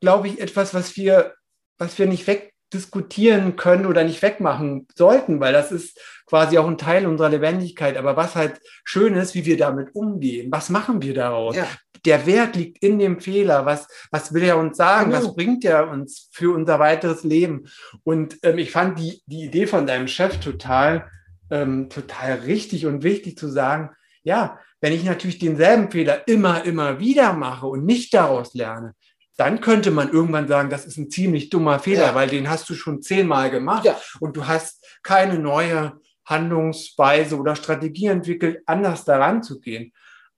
glaube 0.00 0.28
ich, 0.28 0.40
etwas, 0.40 0.72
was 0.72 0.96
wir, 0.96 1.34
was 1.76 1.98
wir 1.98 2.06
nicht 2.06 2.26
weg 2.26 2.51
diskutieren 2.72 3.56
können 3.56 3.86
oder 3.86 4.04
nicht 4.04 4.22
wegmachen 4.22 4.86
sollten, 4.94 5.40
weil 5.40 5.52
das 5.52 5.72
ist 5.72 6.00
quasi 6.26 6.58
auch 6.58 6.66
ein 6.66 6.78
Teil 6.78 7.06
unserer 7.06 7.28
Lebendigkeit. 7.28 7.96
Aber 7.96 8.16
was 8.16 8.34
halt 8.34 8.60
schön 8.84 9.14
ist, 9.14 9.34
wie 9.34 9.44
wir 9.44 9.56
damit 9.56 9.94
umgehen. 9.94 10.50
Was 10.50 10.70
machen 10.70 11.02
wir 11.02 11.14
daraus? 11.14 11.56
Ja. 11.56 11.66
Der 12.04 12.26
Wert 12.26 12.56
liegt 12.56 12.82
in 12.82 12.98
dem 12.98 13.20
Fehler. 13.20 13.66
Was, 13.66 13.86
was 14.10 14.32
will 14.32 14.42
er 14.42 14.56
uns 14.56 14.76
sagen? 14.76 15.10
Genau. 15.10 15.22
Was 15.22 15.34
bringt 15.34 15.64
er 15.64 15.88
uns 15.88 16.28
für 16.32 16.54
unser 16.54 16.78
weiteres 16.78 17.22
Leben? 17.22 17.68
Und 18.02 18.38
ähm, 18.42 18.58
ich 18.58 18.70
fand 18.70 18.98
die, 18.98 19.22
die 19.26 19.44
Idee 19.44 19.66
von 19.66 19.86
deinem 19.86 20.08
Chef 20.08 20.40
total, 20.40 21.08
ähm, 21.50 21.90
total 21.90 22.40
richtig 22.46 22.86
und 22.86 23.02
wichtig 23.02 23.38
zu 23.38 23.48
sagen, 23.48 23.90
ja, 24.24 24.58
wenn 24.80 24.92
ich 24.92 25.04
natürlich 25.04 25.38
denselben 25.38 25.90
Fehler 25.90 26.26
immer, 26.26 26.64
immer 26.64 26.98
wieder 26.98 27.32
mache 27.34 27.66
und 27.66 27.84
nicht 27.84 28.12
daraus 28.14 28.54
lerne, 28.54 28.94
dann 29.36 29.60
könnte 29.60 29.90
man 29.90 30.10
irgendwann 30.10 30.48
sagen, 30.48 30.70
das 30.70 30.84
ist 30.84 30.98
ein 30.98 31.10
ziemlich 31.10 31.50
dummer 31.50 31.78
Fehler, 31.78 32.06
ja. 32.06 32.14
weil 32.14 32.28
den 32.28 32.50
hast 32.50 32.68
du 32.68 32.74
schon 32.74 33.02
zehnmal 33.02 33.50
gemacht 33.50 33.84
ja. 33.84 33.98
und 34.20 34.36
du 34.36 34.46
hast 34.46 34.84
keine 35.02 35.38
neue 35.38 35.94
Handlungsweise 36.24 37.36
oder 37.36 37.56
Strategie 37.56 38.06
entwickelt, 38.06 38.62
anders 38.66 39.04
daran 39.04 39.42
zu 39.42 39.60
gehen. 39.60 39.92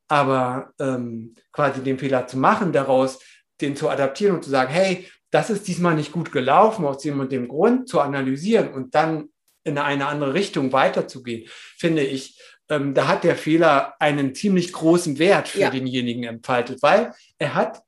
Aber 0.08 0.72
ähm, 0.78 1.34
quasi 1.52 1.82
den 1.82 1.98
Fehler 1.98 2.26
zu 2.26 2.38
machen, 2.38 2.72
daraus 2.72 3.18
den 3.60 3.76
zu 3.76 3.88
adaptieren 3.88 4.36
und 4.36 4.44
zu 4.44 4.50
sagen, 4.50 4.72
hey, 4.72 5.08
das 5.30 5.50
ist 5.50 5.66
diesmal 5.66 5.94
nicht 5.94 6.12
gut 6.12 6.30
gelaufen, 6.30 6.84
aus 6.84 6.98
dem 6.98 7.18
und 7.20 7.32
dem 7.32 7.48
Grund 7.48 7.88
zu 7.88 8.00
analysieren 8.00 8.72
und 8.72 8.94
dann 8.94 9.30
in 9.64 9.78
eine 9.78 10.06
andere 10.06 10.34
Richtung 10.34 10.72
weiterzugehen, 10.72 11.48
finde 11.76 12.02
ich, 12.02 12.38
ähm, 12.68 12.94
da 12.94 13.08
hat 13.08 13.24
der 13.24 13.36
Fehler 13.36 13.94
einen 13.98 14.34
ziemlich 14.34 14.72
großen 14.72 15.18
Wert 15.18 15.48
für 15.48 15.60
ja. 15.60 15.70
denjenigen 15.70 16.24
entfaltet, 16.24 16.82
weil 16.82 17.12
er 17.38 17.54
hat 17.54 17.82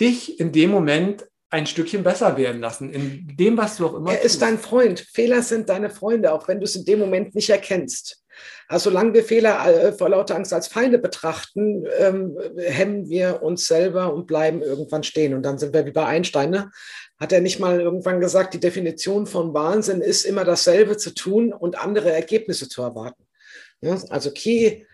dich 0.00 0.40
in 0.40 0.52
dem 0.52 0.70
Moment 0.70 1.26
ein 1.50 1.66
Stückchen 1.66 2.02
besser 2.02 2.36
werden 2.36 2.60
lassen, 2.60 2.92
in 2.92 3.36
dem, 3.36 3.56
was 3.56 3.76
du 3.76 3.86
auch 3.86 3.94
immer 3.94 4.10
Er 4.10 4.16
tust. 4.16 4.26
ist 4.26 4.42
dein 4.42 4.58
Freund. 4.58 5.00
Fehler 5.00 5.40
sind 5.42 5.68
deine 5.68 5.88
Freunde, 5.88 6.32
auch 6.32 6.48
wenn 6.48 6.58
du 6.58 6.64
es 6.64 6.74
in 6.74 6.84
dem 6.84 6.98
Moment 6.98 7.34
nicht 7.34 7.48
erkennst. 7.48 8.24
Also 8.66 8.90
solange 8.90 9.14
wir 9.14 9.22
Fehler 9.22 9.64
äh, 9.66 9.92
vor 9.92 10.08
lauter 10.08 10.34
Angst 10.34 10.52
als 10.52 10.66
Feinde 10.66 10.98
betrachten, 10.98 11.84
ähm, 11.98 12.36
hemmen 12.58 13.08
wir 13.08 13.42
uns 13.42 13.68
selber 13.68 14.12
und 14.12 14.26
bleiben 14.26 14.62
irgendwann 14.62 15.04
stehen. 15.04 15.34
Und 15.34 15.44
dann 15.44 15.58
sind 15.58 15.72
wir 15.72 15.86
wie 15.86 15.92
bei 15.92 16.04
Einstein. 16.06 16.50
Ne? 16.50 16.70
Hat 17.20 17.30
er 17.30 17.40
nicht 17.40 17.60
mal 17.60 17.80
irgendwann 17.80 18.18
gesagt, 18.20 18.54
die 18.54 18.60
Definition 18.60 19.26
von 19.28 19.54
Wahnsinn 19.54 20.00
ist 20.00 20.24
immer 20.24 20.44
dasselbe 20.44 20.96
zu 20.96 21.14
tun 21.14 21.52
und 21.52 21.78
andere 21.78 22.10
Ergebnisse 22.12 22.68
zu 22.68 22.82
erwarten. 22.82 23.24
Ja? 23.80 23.96
Also 24.08 24.32
Key, 24.32 24.84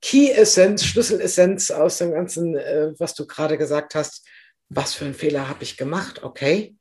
Key 0.00 0.30
Essenz, 0.30 0.84
Schlüsselessenz 0.84 1.70
aus 1.70 1.98
dem 1.98 2.12
Ganzen, 2.12 2.56
äh, 2.56 2.92
was 2.98 3.14
du 3.14 3.26
gerade 3.26 3.58
gesagt 3.58 3.94
hast, 3.94 4.24
was 4.68 4.94
für 4.94 5.04
einen 5.04 5.14
Fehler 5.14 5.48
habe 5.48 5.62
ich 5.62 5.76
gemacht? 5.76 6.22
Okay, 6.22 6.76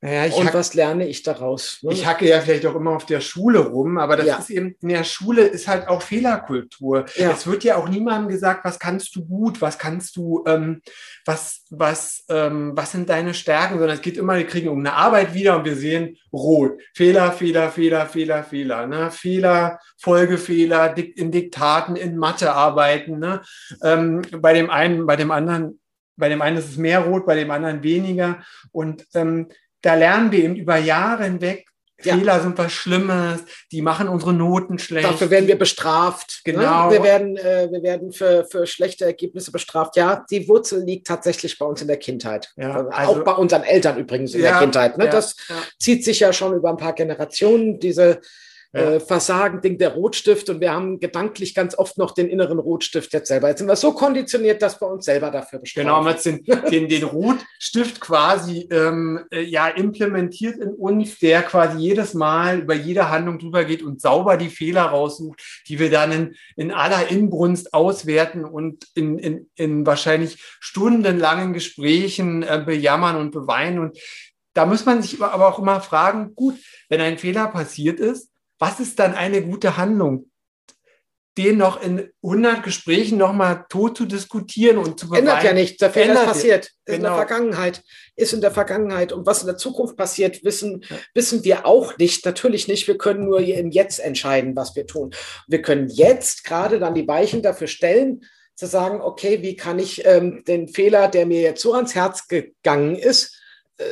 Ja, 0.00 0.26
und 0.26 0.46
hack, 0.46 0.54
was 0.54 0.74
lerne 0.74 1.08
ich 1.08 1.24
daraus? 1.24 1.80
Ne? 1.82 1.92
Ich 1.92 2.06
hacke 2.06 2.28
ja 2.28 2.40
vielleicht 2.40 2.64
auch 2.66 2.76
immer 2.76 2.92
auf 2.92 3.04
der 3.04 3.20
Schule 3.20 3.58
rum, 3.58 3.98
aber 3.98 4.16
das 4.16 4.26
ja. 4.26 4.36
ist 4.36 4.50
eben, 4.50 4.76
in 4.80 4.90
der 4.90 5.02
Schule 5.02 5.42
ist 5.42 5.66
halt 5.66 5.88
auch 5.88 6.02
Fehlerkultur. 6.02 7.06
Ja. 7.16 7.32
Es 7.32 7.48
wird 7.48 7.64
ja 7.64 7.74
auch 7.76 7.88
niemandem 7.88 8.28
gesagt, 8.28 8.64
was 8.64 8.78
kannst 8.78 9.16
du 9.16 9.26
gut, 9.26 9.60
was 9.60 9.76
kannst 9.76 10.14
du, 10.16 10.44
ähm, 10.46 10.82
was, 11.24 11.64
was, 11.70 12.24
ähm, 12.28 12.76
was 12.76 12.92
sind 12.92 13.08
deine 13.08 13.34
Stärken, 13.34 13.78
sondern 13.78 13.96
es 13.96 14.02
geht 14.02 14.16
immer, 14.16 14.36
wir 14.36 14.46
kriegen 14.46 14.68
irgendeine 14.68 14.96
Arbeit 14.96 15.34
wieder 15.34 15.56
und 15.56 15.64
wir 15.64 15.74
sehen 15.74 16.16
rot. 16.32 16.80
Fehler, 16.94 17.32
Fehler, 17.32 17.72
Fehler, 17.72 18.06
Fehler, 18.06 18.44
Fehler. 18.44 18.86
Ne? 18.86 19.10
Fehler, 19.10 19.80
Folgefehler, 19.96 20.96
in 20.96 21.32
Diktaten, 21.32 21.96
in 21.96 22.16
Mathearbeiten. 22.16 23.18
Ne? 23.18 23.42
Ähm, 23.82 24.22
bei 24.40 24.52
dem 24.52 24.70
einen, 24.70 25.06
bei 25.06 25.16
dem 25.16 25.32
anderen 25.32 25.80
bei 26.18 26.28
dem 26.28 26.42
einen 26.42 26.58
ist 26.58 26.68
es 26.68 26.76
mehr 26.76 27.00
rot, 27.00 27.24
bei 27.24 27.34
dem 27.34 27.50
anderen 27.50 27.82
weniger. 27.82 28.42
Und 28.72 29.06
ähm, 29.14 29.48
da 29.80 29.94
lernen 29.94 30.32
wir 30.32 30.44
eben 30.44 30.56
über 30.56 30.76
Jahre 30.76 31.24
hinweg, 31.24 31.68
ja. 32.04 32.14
Fehler 32.14 32.40
sind 32.40 32.56
was 32.56 32.72
Schlimmes, 32.72 33.42
die 33.72 33.82
machen 33.82 34.08
unsere 34.08 34.32
Noten 34.32 34.78
schlecht. 34.78 35.08
Dafür 35.08 35.30
werden 35.30 35.48
wir 35.48 35.58
bestraft. 35.58 36.42
Ne? 36.46 36.52
Genau. 36.52 36.86
Ne? 36.86 36.92
Wir 36.92 37.02
werden, 37.02 37.36
äh, 37.36 37.68
wir 37.70 37.82
werden 37.82 38.12
für, 38.12 38.46
für 38.48 38.68
schlechte 38.68 39.04
Ergebnisse 39.04 39.50
bestraft. 39.50 39.96
Ja, 39.96 40.24
die 40.30 40.46
Wurzel 40.48 40.84
liegt 40.84 41.08
tatsächlich 41.08 41.58
bei 41.58 41.66
uns 41.66 41.82
in 41.82 41.88
der 41.88 41.96
Kindheit. 41.96 42.52
Ja, 42.56 42.86
also, 42.86 43.20
auch 43.20 43.24
bei 43.24 43.32
unseren 43.32 43.64
Eltern 43.64 43.98
übrigens 43.98 44.32
in 44.34 44.42
ja, 44.42 44.50
der 44.50 44.60
Kindheit. 44.60 44.96
Ne? 44.96 45.08
das 45.08 45.34
zieht 45.80 46.04
sich 46.04 46.20
ja 46.20 46.32
schon 46.32 46.54
über 46.54 46.70
ein 46.70 46.76
paar 46.76 46.94
Generationen, 46.94 47.80
diese. 47.80 48.20
Äh, 48.72 49.00
Versagen, 49.00 49.62
Ding 49.62 49.78
der 49.78 49.94
Rotstift 49.94 50.50
und 50.50 50.60
wir 50.60 50.72
haben 50.72 51.00
gedanklich 51.00 51.54
ganz 51.54 51.76
oft 51.76 51.96
noch 51.96 52.10
den 52.12 52.28
inneren 52.28 52.58
Rotstift 52.58 53.12
jetzt 53.14 53.28
selber. 53.28 53.48
Jetzt 53.48 53.58
sind 53.58 53.68
wir 53.68 53.76
so 53.76 53.92
konditioniert, 53.92 54.60
dass 54.60 54.80
wir 54.80 54.88
uns 54.88 55.06
selber 55.06 55.30
dafür 55.30 55.60
bestimmen. 55.60 55.86
Genau, 55.86 56.04
wir 56.04 56.12
haben 56.12 56.22
den, 56.22 56.70
den, 56.70 56.88
den 56.88 57.04
Rotstift 57.04 58.00
quasi 58.00 58.68
ähm, 58.70 59.24
äh, 59.30 59.40
ja 59.40 59.68
implementiert 59.68 60.58
in 60.58 60.74
uns, 60.74 61.18
der 61.18 61.42
quasi 61.42 61.78
jedes 61.78 62.12
Mal 62.12 62.60
über 62.60 62.74
jede 62.74 63.08
Handlung 63.08 63.38
drüber 63.38 63.64
geht 63.64 63.82
und 63.82 64.02
sauber 64.02 64.36
die 64.36 64.50
Fehler 64.50 64.82
raussucht, 64.82 65.42
die 65.66 65.78
wir 65.78 65.90
dann 65.90 66.12
in, 66.12 66.34
in 66.56 66.70
aller 66.70 67.10
Inbrunst 67.10 67.72
auswerten 67.72 68.44
und 68.44 68.86
in, 68.94 69.18
in, 69.18 69.50
in 69.54 69.86
wahrscheinlich 69.86 70.42
stundenlangen 70.60 71.54
Gesprächen 71.54 72.42
äh, 72.42 72.62
bejammern 72.64 73.16
und 73.16 73.30
beweinen 73.30 73.78
und 73.78 73.98
da 74.54 74.66
muss 74.66 74.84
man 74.84 75.02
sich 75.02 75.22
aber 75.22 75.46
auch 75.46 75.60
immer 75.60 75.80
fragen, 75.80 76.34
gut, 76.34 76.56
wenn 76.88 77.00
ein 77.00 77.16
Fehler 77.16 77.46
passiert 77.46 78.00
ist, 78.00 78.28
was 78.58 78.80
ist 78.80 78.98
dann 78.98 79.14
eine 79.14 79.42
gute 79.42 79.76
Handlung? 79.76 80.30
Den 81.36 81.58
noch 81.58 81.80
in 81.80 82.10
100 82.24 82.64
Gesprächen 82.64 83.16
nochmal 83.16 83.64
tot 83.68 83.96
zu 83.96 84.06
diskutieren 84.06 84.76
und 84.76 84.98
zu 84.98 85.06
beweinen. 85.06 85.28
Ändert 85.28 85.44
ja 85.44 85.52
nichts. 85.52 85.78
Der 85.78 85.90
Fehler 85.90 86.14
ist 86.14 86.24
passiert. 86.24 86.64
Ist 86.64 86.74
genau. 86.84 86.96
in 86.96 87.02
der 87.02 87.10
genau. 87.10 87.16
Vergangenheit. 87.16 87.82
Ist 88.16 88.32
in 88.32 88.40
der 88.40 88.50
Vergangenheit. 88.50 89.12
Und 89.12 89.24
was 89.24 89.42
in 89.42 89.46
der 89.46 89.56
Zukunft 89.56 89.96
passiert, 89.96 90.42
wissen, 90.42 90.84
ja. 90.88 90.96
wissen 91.14 91.44
wir 91.44 91.64
auch 91.64 91.96
nicht. 91.96 92.24
Natürlich 92.24 92.66
nicht. 92.66 92.88
Wir 92.88 92.98
können 92.98 93.24
nur 93.24 93.38
im 93.38 93.70
Jetzt 93.70 94.00
entscheiden, 94.00 94.56
was 94.56 94.74
wir 94.74 94.88
tun. 94.88 95.14
Wir 95.46 95.62
können 95.62 95.88
jetzt 95.88 96.42
gerade 96.42 96.80
dann 96.80 96.94
die 96.94 97.06
Weichen 97.06 97.40
dafür 97.40 97.68
stellen, 97.68 98.24
zu 98.56 98.66
sagen, 98.66 99.00
okay, 99.00 99.40
wie 99.40 99.54
kann 99.54 99.78
ich 99.78 100.04
ähm, 100.04 100.42
den 100.48 100.66
Fehler, 100.66 101.06
der 101.06 101.26
mir 101.26 101.40
jetzt 101.40 101.62
so 101.62 101.72
ans 101.74 101.94
Herz 101.94 102.26
gegangen 102.26 102.96
ist, 102.96 103.40
äh, 103.76 103.84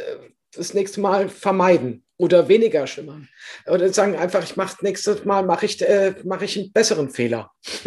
das 0.52 0.74
nächste 0.74 1.00
Mal 1.00 1.29
vermeiden 1.29 2.06
oder 2.18 2.48
weniger 2.48 2.87
schlimmer. 2.87 3.20
Oder 3.66 3.92
sagen 3.92 4.16
einfach, 4.16 4.42
ich 4.42 4.57
mache 4.57 4.76
nächstes 4.83 5.24
Mal 5.24 5.44
mache 5.44 5.66
ich, 5.66 5.81
äh, 5.83 6.14
mach 6.24 6.40
ich 6.42 6.59
einen 6.59 6.72
besseren 6.72 7.11
Fehler. 7.11 7.50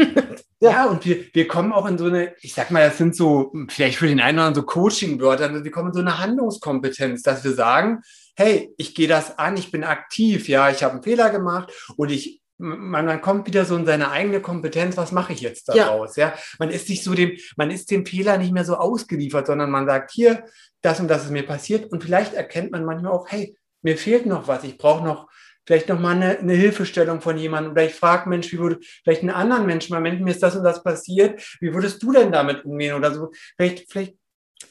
ja. 0.60 0.72
ja, 0.72 0.86
und 0.86 1.06
wir, 1.06 1.26
wir 1.34 1.48
kommen 1.48 1.72
auch 1.72 1.88
in 1.88 1.98
so 1.98 2.06
eine, 2.06 2.36
ich 2.42 2.54
sag 2.54 2.72
mal, 2.72 2.88
das 2.88 2.98
sind 2.98 3.16
so, 3.16 3.52
vielleicht 3.70 3.98
für 3.98 4.08
den 4.08 4.20
einen 4.20 4.38
oder 4.38 4.48
anderen 4.48 4.66
so 4.66 4.72
Coaching-Wörter, 4.72 5.50
also 5.50 5.64
wir 5.64 5.72
kommen 5.72 5.90
in 5.90 5.94
so 5.94 6.02
eine 6.02 6.20
Handlungskompetenz, 6.20 7.24
dass 7.24 7.44
wir 7.44 7.54
sagen, 7.54 8.02
hey, 8.36 8.74
ich 8.78 8.94
gehe 8.94 9.08
das 9.08 9.38
an, 9.40 9.58
ich 9.58 9.72
bin 9.72 9.84
aktiv, 9.84 10.48
ja, 10.48 10.70
ich 10.70 10.84
habe 10.84 10.94
einen 10.94 11.04
Fehler 11.04 11.30
gemacht 11.30 11.72
und 11.98 12.12
ich 12.12 12.40
man, 12.60 13.06
man 13.06 13.22
kommt 13.22 13.48
wieder 13.48 13.64
so 13.66 13.76
in 13.78 13.86
seine 13.86 14.12
eigene 14.12 14.42
Kompetenz, 14.42 14.98
was 14.98 15.12
mache 15.12 15.34
ich 15.34 15.40
jetzt 15.42 15.70
daraus? 15.70 16.18
Ja. 16.18 16.28
ja. 16.28 16.34
Man 16.60 16.70
ist 16.70 16.88
sich 16.88 17.04
so 17.04 17.14
dem, 17.14 17.38
man 17.56 17.72
ist 17.72 17.90
dem 17.90 18.06
Fehler 18.06 18.38
nicht 18.38 18.52
mehr 18.52 18.66
so 18.66 18.76
ausgeliefert, 18.76 19.48
sondern 19.48 19.72
man 19.72 19.88
sagt, 19.88 20.12
hier, 20.12 20.44
das 20.82 21.00
und 21.00 21.08
das 21.08 21.24
ist 21.24 21.32
mir 21.32 21.46
passiert. 21.46 21.92
Und 21.92 22.04
vielleicht 22.04 22.34
erkennt 22.34 22.72
man 22.72 22.84
manchmal 22.84 23.14
auch, 23.14 23.28
hey, 23.30 23.56
mir 23.82 23.98
fehlt 23.98 24.26
noch 24.26 24.48
was, 24.48 24.64
ich 24.64 24.78
brauche 24.78 25.04
noch 25.04 25.30
vielleicht 25.66 25.90
noch 25.90 26.00
mal 26.00 26.16
eine, 26.16 26.40
eine, 26.40 26.54
Hilfestellung 26.54 27.22
von 27.22 27.38
jemandem 27.38 27.74
oder 27.74 27.84
ich 27.84 27.94
frage 27.94 28.28
Mensch, 28.28 28.52
wie 28.52 28.58
würde 28.58 28.80
vielleicht 29.04 29.22
einen 29.22 29.30
anderen 29.30 29.68
Menschen, 29.68 29.94
mal 29.94 30.00
Mensch, 30.00 30.20
mir 30.20 30.32
ist 30.32 30.42
das 30.42 30.56
und 30.56 30.64
das 30.64 30.82
passiert, 30.82 31.42
wie 31.60 31.74
würdest 31.74 32.02
du 32.02 32.12
denn 32.12 32.32
damit 32.32 32.66
umgehen 32.66 32.96
oder 32.96 33.14
so? 33.14 33.32
Vielleicht, 33.56 33.92
vielleicht, 33.92 34.16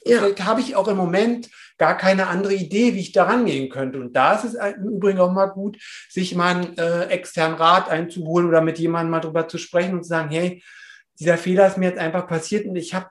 ja. 0.04 0.18
vielleicht 0.18 0.44
habe 0.44 0.60
ich 0.60 0.74
auch 0.74 0.88
im 0.88 0.96
Moment 0.96 1.50
gar 1.78 1.96
keine 1.96 2.26
andere 2.26 2.54
Idee, 2.54 2.94
wie 2.94 3.00
ich 3.00 3.12
da 3.12 3.24
rangehen 3.24 3.70
könnte. 3.70 4.00
Und 4.00 4.14
da 4.14 4.34
ist 4.34 4.44
es 4.44 4.54
im 4.54 4.96
Übrigen 4.96 5.20
auch 5.20 5.30
mal 5.30 5.46
gut, 5.46 5.78
sich 6.08 6.34
mal 6.34 6.56
einen 6.56 6.76
äh, 6.76 7.04
externen 7.04 7.56
Rat 7.56 7.88
einzuholen 7.88 8.48
oder 8.48 8.60
mit 8.60 8.80
jemandem 8.80 9.12
mal 9.12 9.20
drüber 9.20 9.46
zu 9.46 9.58
sprechen 9.58 9.94
und 9.94 10.02
zu 10.02 10.08
sagen, 10.08 10.30
hey, 10.30 10.64
dieser 11.20 11.38
Fehler 11.38 11.68
ist 11.68 11.78
mir 11.78 11.90
jetzt 11.90 12.00
einfach 12.00 12.26
passiert 12.26 12.66
und 12.66 12.74
ich 12.74 12.94
habe 12.94 13.06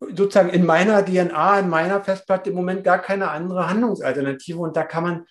sozusagen 0.00 0.50
in 0.50 0.64
meiner 0.64 1.04
DNA, 1.04 1.60
in 1.60 1.68
meiner 1.68 2.02
Festplatte 2.02 2.50
im 2.50 2.56
Moment 2.56 2.84
gar 2.84 3.00
keine 3.00 3.30
andere 3.30 3.68
Handlungsalternative 3.68 4.58
und 4.58 4.76
da 4.76 4.84
kann 4.84 5.02
man 5.02 5.26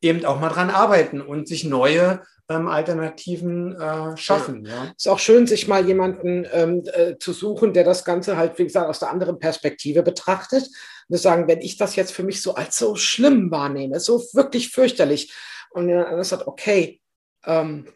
eben 0.00 0.24
auch 0.24 0.40
mal 0.40 0.50
dran 0.50 0.70
arbeiten 0.70 1.20
und 1.20 1.48
sich 1.48 1.64
neue 1.64 2.22
ähm, 2.50 2.68
Alternativen 2.68 3.74
äh, 3.80 4.16
schaffen. 4.18 4.66
Ja. 4.66 4.84
ja. 4.84 4.92
Ist 4.96 5.08
auch 5.08 5.18
schön, 5.18 5.46
sich 5.46 5.66
mal 5.66 5.86
jemanden 5.86 6.46
ähm, 6.52 6.82
äh, 6.92 7.16
zu 7.18 7.32
suchen, 7.32 7.72
der 7.72 7.84
das 7.84 8.04
Ganze 8.04 8.36
halt, 8.36 8.58
wie 8.58 8.64
gesagt, 8.64 8.88
aus 8.88 8.98
der 8.98 9.10
anderen 9.10 9.38
Perspektive 9.38 10.02
betrachtet. 10.02 10.68
Und 11.08 11.18
sagen, 11.18 11.48
wenn 11.48 11.60
ich 11.60 11.76
das 11.76 11.96
jetzt 11.96 12.12
für 12.12 12.22
mich 12.22 12.42
so 12.42 12.54
als 12.54 12.78
so 12.78 12.96
schlimm 12.96 13.50
wahrnehme, 13.50 14.00
so 14.00 14.22
wirklich 14.32 14.70
fürchterlich, 14.70 15.32
und 15.70 15.88
dann 15.88 16.22
sagt, 16.22 16.46
okay, 16.46 17.00
ähm, 17.44 17.88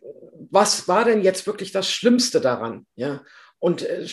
was 0.50 0.88
war 0.88 1.04
denn 1.04 1.22
jetzt 1.22 1.46
wirklich 1.46 1.72
das 1.72 1.90
Schlimmste 1.90 2.40
daran? 2.40 2.86
Ja 2.96 3.20
und 3.60 3.82
äh, 3.82 4.06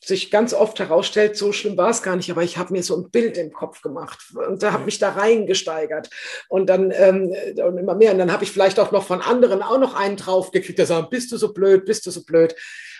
sich 0.00 0.30
ganz 0.30 0.54
oft 0.54 0.78
herausstellt, 0.78 1.36
so 1.36 1.52
schlimm 1.52 1.76
war 1.76 1.90
es 1.90 2.02
gar 2.02 2.16
nicht, 2.16 2.30
aber 2.30 2.42
ich 2.42 2.56
habe 2.56 2.72
mir 2.72 2.82
so 2.82 2.96
ein 2.96 3.10
Bild 3.10 3.36
im 3.36 3.52
Kopf 3.52 3.82
gemacht 3.82 4.20
und 4.48 4.62
da 4.62 4.72
habe 4.72 4.84
mich 4.84 4.98
da 4.98 5.10
reingesteigert. 5.10 6.08
Und 6.48 6.68
dann 6.68 6.92
ähm, 6.92 7.34
und 7.56 7.78
immer 7.78 7.94
mehr. 7.94 8.12
Und 8.12 8.18
dann 8.18 8.32
habe 8.32 8.44
ich 8.44 8.52
vielleicht 8.52 8.78
auch 8.78 8.92
noch 8.92 9.04
von 9.04 9.20
anderen 9.20 9.62
auch 9.62 9.78
noch 9.78 9.94
einen 9.94 10.16
draufgekriegt, 10.16 10.78
der 10.78 10.86
sagt, 10.86 11.10
bist 11.10 11.32
du 11.32 11.36
so 11.36 11.52
blöd, 11.52 11.84
bist 11.84 12.06
du 12.06 12.10
so 12.10 12.24
blöd? 12.24 12.54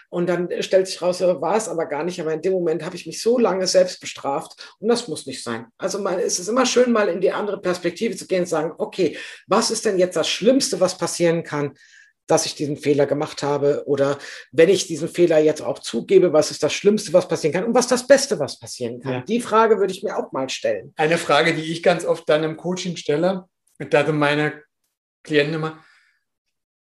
Und 0.09 0.29
dann 0.29 0.49
stellt 0.61 0.87
sich 0.87 1.03
raus, 1.03 1.21
war 1.21 1.57
es 1.57 1.69
aber 1.69 1.87
gar 1.87 2.05
nicht, 2.05 2.21
aber 2.21 2.33
in 2.33 2.43
dem 2.43 2.53
Moment 2.53 2.85
habe 2.85 2.95
ich 2.95 3.07
mich 3.07 3.21
so 3.21 3.39
lange 3.39 3.67
selbst 3.67 4.01
bestraft 4.01 4.77
und 4.79 4.89
das 4.89 5.09
muss 5.09 5.27
nicht 5.27 5.43
sein. 5.43 5.67
Also 5.79 5.99
mal, 5.99 6.21
es 6.21 6.39
ist 6.39 6.49
immer 6.49 6.65
schön, 6.65 6.93
mal 6.93 7.09
in 7.09 7.21
die 7.21 7.33
andere 7.33 7.61
Perspektive 7.61 8.17
zu 8.17 8.27
gehen 8.27 8.41
und 8.41 8.47
sagen, 8.47 8.73
okay, 8.79 9.19
was 9.49 9.71
ist 9.71 9.85
denn 9.85 9.99
jetzt 9.99 10.17
das 10.17 10.29
Schlimmste, 10.29 10.81
was 10.81 10.97
passieren 10.97 11.43
kann? 11.43 11.75
Dass 12.27 12.47
ich 12.47 12.55
diesen 12.55 12.77
Fehler 12.77 13.07
gemacht 13.07 13.43
habe 13.43 13.85
oder 13.87 14.19
wenn 14.53 14.69
ich 14.69 14.87
diesen 14.87 15.09
Fehler 15.09 15.39
jetzt 15.39 15.63
auch 15.63 15.79
zugebe, 15.79 16.33
was 16.33 16.51
ist 16.51 16.63
das 16.63 16.73
Schlimmste, 16.73 17.13
was 17.13 17.29
passieren 17.29 17.53
kann 17.55 17.65
und 17.65 17.75
was 17.75 17.87
das 17.87 18.07
Beste, 18.07 18.39
was 18.39 18.59
passieren 18.59 19.01
kann. 19.01 19.13
Ja. 19.13 19.21
Die 19.23 19.41
Frage 19.41 19.79
würde 19.79 19.93
ich 19.93 20.03
mir 20.03 20.17
auch 20.17 20.33
mal 20.33 20.49
stellen. 20.49 20.93
Eine 20.97 21.19
Frage, 21.19 21.55
die 21.55 21.73
ich 21.73 21.83
ganz 21.83 22.05
oft 22.05 22.29
dann 22.29 22.45
im 22.45 22.57
Coaching 22.57 22.97
stelle, 22.97 23.45
da 23.79 24.05
sind 24.05 24.19
meine 24.19 24.63
Klienten 25.23 25.55
immer, 25.55 25.85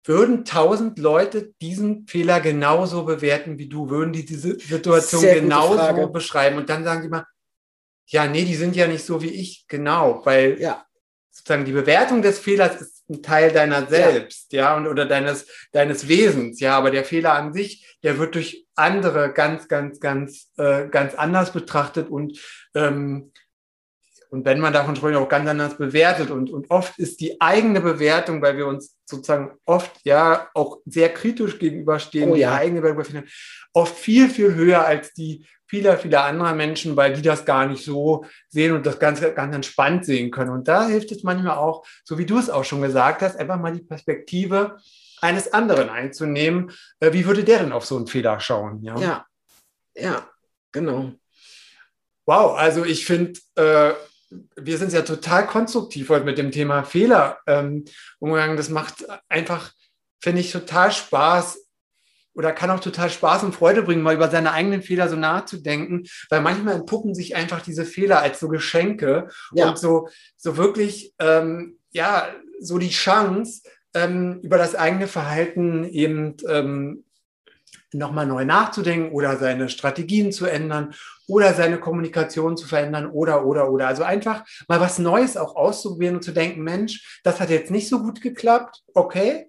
würden 0.06 0.43
tausend 0.43 0.99
Leute 0.99 1.53
diesen 1.62 2.08
Fehler 2.08 2.41
genauso 2.41 3.06
bewerten 3.06 3.58
wie 3.58 3.69
du? 3.69 3.89
Würden 3.89 4.12
die 4.12 4.25
diese 4.25 4.60
Situation 4.60 5.21
genauso 5.21 6.10
beschreiben? 6.10 6.58
Und 6.58 6.69
dann 6.69 6.84
sagen 6.84 7.03
sie 7.03 7.08
mal, 7.08 7.25
ja, 8.08 8.27
nee, 8.27 8.43
die 8.43 8.56
sind 8.56 8.75
ja 8.75 8.88
nicht 8.88 9.06
so 9.06 9.21
wie 9.21 9.29
ich. 9.29 9.65
Genau, 9.67 10.21
weil 10.25 10.60
ja. 10.60 10.86
Sozusagen 11.43 11.65
die 11.65 11.73
Bewertung 11.73 12.21
des 12.21 12.39
Fehlers 12.39 12.79
ist 12.79 13.10
ein 13.10 13.21
Teil 13.21 13.51
deiner 13.51 13.86
selbst, 13.86 14.53
ja, 14.53 14.62
ja 14.62 14.77
und, 14.77 14.88
oder 14.88 15.06
deines, 15.06 15.45
deines 15.73 16.08
Wesens, 16.08 16.62
ja, 16.62 16.77
aber 16.77 16.89
der 16.89 17.03
Fehler 17.03 17.34
an 17.34 17.53
sich, 17.53 17.97
der 18.01 18.17
wird 18.17 18.36
durch 18.36 18.65
andere 18.75 19.34
ganz, 19.34 19.67
ganz, 19.67 19.99
ganz, 19.99 20.51
äh, 20.58 20.88
ganz 20.88 21.13
anders 21.13 21.51
betrachtet 21.51 22.10
und 22.10 22.39
ähm, 22.75 23.32
und 24.29 24.45
wenn 24.45 24.60
man 24.60 24.73
davon 24.73 24.95
spricht, 24.95 25.15
auch 25.15 25.29
ganz 25.29 25.47
anders 25.47 25.77
bewertet. 25.77 26.32
Und, 26.32 26.49
und 26.49 26.71
oft 26.71 26.97
ist 26.97 27.21
die 27.21 27.39
eigene 27.39 27.82
Bewertung, 27.82 28.41
weil 28.41 28.58
wir 28.58 28.65
uns 28.65 28.97
sozusagen 29.06 29.51
oft 29.63 29.91
ja 30.06 30.49
auch 30.56 30.79
sehr 30.88 31.13
kritisch 31.13 31.60
gegenüberstehen, 31.60 32.32
oh, 32.32 32.36
ja. 32.36 32.49
die 32.58 32.62
eigene 32.63 32.82
Bewertung 32.82 33.25
oft 33.73 33.95
viel, 33.95 34.32
viel 34.32 34.56
höher 34.56 34.84
als 34.84 35.13
die 35.13 35.45
vieler, 35.74 35.98
vieler 35.98 36.26
anderer 36.26 36.54
Menschen, 36.54 36.96
weil 36.96 37.14
die 37.14 37.24
das 37.24 37.46
gar 37.46 37.66
nicht 37.66 37.84
so 37.84 38.26
sehen 38.48 38.74
und 38.74 38.86
das 38.86 39.00
ganz, 39.00 39.22
ganz 39.22 39.56
entspannt 39.56 40.06
sehen 40.06 40.30
können. 40.30 40.52
Und 40.52 40.68
da 40.68 40.86
hilft 40.86 41.12
es 41.12 41.24
manchmal 41.24 41.58
auch, 41.58 41.84
so 42.04 42.20
wie 42.20 42.28
du 42.28 42.38
es 42.38 42.52
auch 42.52 42.64
schon 42.64 42.84
gesagt 42.84 43.24
hast, 43.24 43.38
einfach 43.38 43.60
mal 43.60 43.74
die 43.74 43.82
Perspektive 43.82 44.78
eines 45.20 45.52
anderen 45.52 45.90
einzunehmen. 45.90 46.72
Äh, 47.00 47.12
wie 47.14 47.26
würde 47.26 47.44
der 47.44 47.58
denn 47.58 47.72
auf 47.72 47.88
so 47.88 47.98
einen 47.98 48.06
Fehler 48.06 48.40
schauen? 48.40 48.84
Ja, 48.84 49.00
ja, 49.00 49.26
ja 49.96 50.30
genau. 50.72 51.14
Wow, 52.28 52.56
also 52.56 52.86
ich 52.86 53.08
finde, 53.08 53.40
äh, 53.56 53.94
wir 54.56 54.78
sind 54.78 54.94
ja 54.94 55.02
total 55.02 55.48
konstruktiv 55.48 56.10
heute 56.10 56.26
mit 56.26 56.38
dem 56.38 56.52
Thema 56.52 56.84
Fehler 56.84 57.40
ähm, 57.48 57.86
umgegangen. 58.20 58.58
Das 58.58 58.70
macht 58.70 59.06
einfach, 59.28 59.72
finde 60.22 60.42
ich, 60.42 60.52
total 60.52 60.92
Spaß, 60.92 61.66
oder 62.34 62.52
kann 62.52 62.72
auch 62.72 62.80
total 62.80 63.10
Spaß 63.10 63.43
und 63.43 63.56
Freude 63.56 63.84
bringen, 63.84 64.02
mal 64.02 64.15
über 64.15 64.30
seine 64.30 64.52
eigenen 64.52 64.82
Fehler 64.82 65.10
so 65.10 65.15
nachzudenken, 65.15 66.04
weil 66.30 66.41
manchmal 66.41 66.76
entpuppen 66.76 67.13
sich 67.13 67.36
einfach 67.36 67.62
diese 67.62 67.86
Fehler 67.86 68.22
als 68.22 68.39
so 68.39 68.48
Geschenke 68.48 69.30
ja. 69.54 69.69
und 69.69 69.78
so, 69.78 70.08
so 70.38 70.58
wirklich, 70.58 71.13
ähm, 71.19 71.78
ja, 71.91 72.28
so 72.60 72.78
die 72.78 72.89
Chance, 72.89 73.62
ähm, 73.93 74.39
über 74.41 74.58
das 74.58 74.76
eigene 74.76 75.08
Verhalten 75.08 75.86
eben 75.86 76.36
ähm, 76.48 77.04
nochmal 77.93 78.26
neu 78.26 78.43
nachzudenken 78.43 79.12
oder 79.12 79.38
seine 79.38 79.69
Strategien 79.69 80.32
zu 80.32 80.48
ändern 80.48 80.96
oder 81.28 81.54
seine 81.54 81.80
Kommunikation 81.80 82.58
zu 82.58 82.67
verändern 82.67 83.08
oder, 83.08 83.46
oder, 83.46 83.69
oder. 83.69 83.88
Also 83.88 84.04
einfach 84.04 84.43
mal 84.67 84.80
was 84.80 85.00
Neues 85.00 85.38
auch 85.38 85.56
auszuprobieren 85.56 86.15
und 86.15 86.24
zu 86.24 86.32
denken, 86.32 86.63
Mensch, 86.63 87.22
das 87.24 87.39
hat 87.39 87.50
jetzt 87.50 87.72
nicht 87.72 87.88
so 87.88 88.02
gut 88.02 88.22
geklappt, 88.22 88.82
okay, 88.93 89.48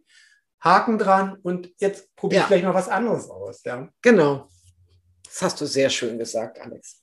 Haken 0.64 0.98
dran 0.98 1.36
und 1.42 1.70
jetzt 1.78 2.14
probiere 2.16 2.40
ich 2.40 2.46
vielleicht 2.46 2.64
mal 2.64 2.74
was 2.74 2.88
anderes 2.88 3.28
aus. 3.28 3.62
Ja. 3.64 3.88
Genau. 4.02 4.48
Das 5.24 5.42
hast 5.42 5.60
du 5.60 5.66
sehr 5.66 5.90
schön 5.90 6.18
gesagt, 6.18 6.60
Alex. 6.60 7.02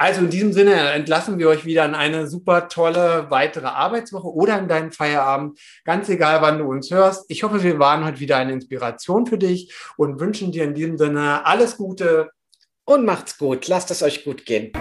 Also 0.00 0.20
in 0.20 0.30
diesem 0.30 0.52
Sinne 0.52 0.74
entlassen 0.92 1.40
wir 1.40 1.48
euch 1.48 1.64
wieder 1.64 1.84
in 1.84 1.96
eine 1.96 2.28
super 2.28 2.68
tolle 2.68 3.26
weitere 3.30 3.66
Arbeitswoche 3.66 4.32
oder 4.32 4.56
in 4.56 4.68
deinen 4.68 4.92
Feierabend. 4.92 5.58
Ganz 5.84 6.08
egal, 6.08 6.40
wann 6.40 6.58
du 6.58 6.66
uns 6.66 6.92
hörst. 6.92 7.24
Ich 7.28 7.42
hoffe, 7.42 7.64
wir 7.64 7.80
waren 7.80 8.04
heute 8.04 8.20
wieder 8.20 8.36
eine 8.36 8.52
Inspiration 8.52 9.26
für 9.26 9.38
dich 9.38 9.74
und 9.96 10.20
wünschen 10.20 10.52
dir 10.52 10.62
in 10.62 10.74
diesem 10.74 10.98
Sinne 10.98 11.44
alles 11.44 11.76
Gute. 11.76 12.30
Und 12.84 13.04
macht's 13.04 13.38
gut. 13.38 13.66
Lasst 13.66 13.90
es 13.90 14.04
euch 14.04 14.24
gut 14.24 14.46
gehen. 14.46 14.72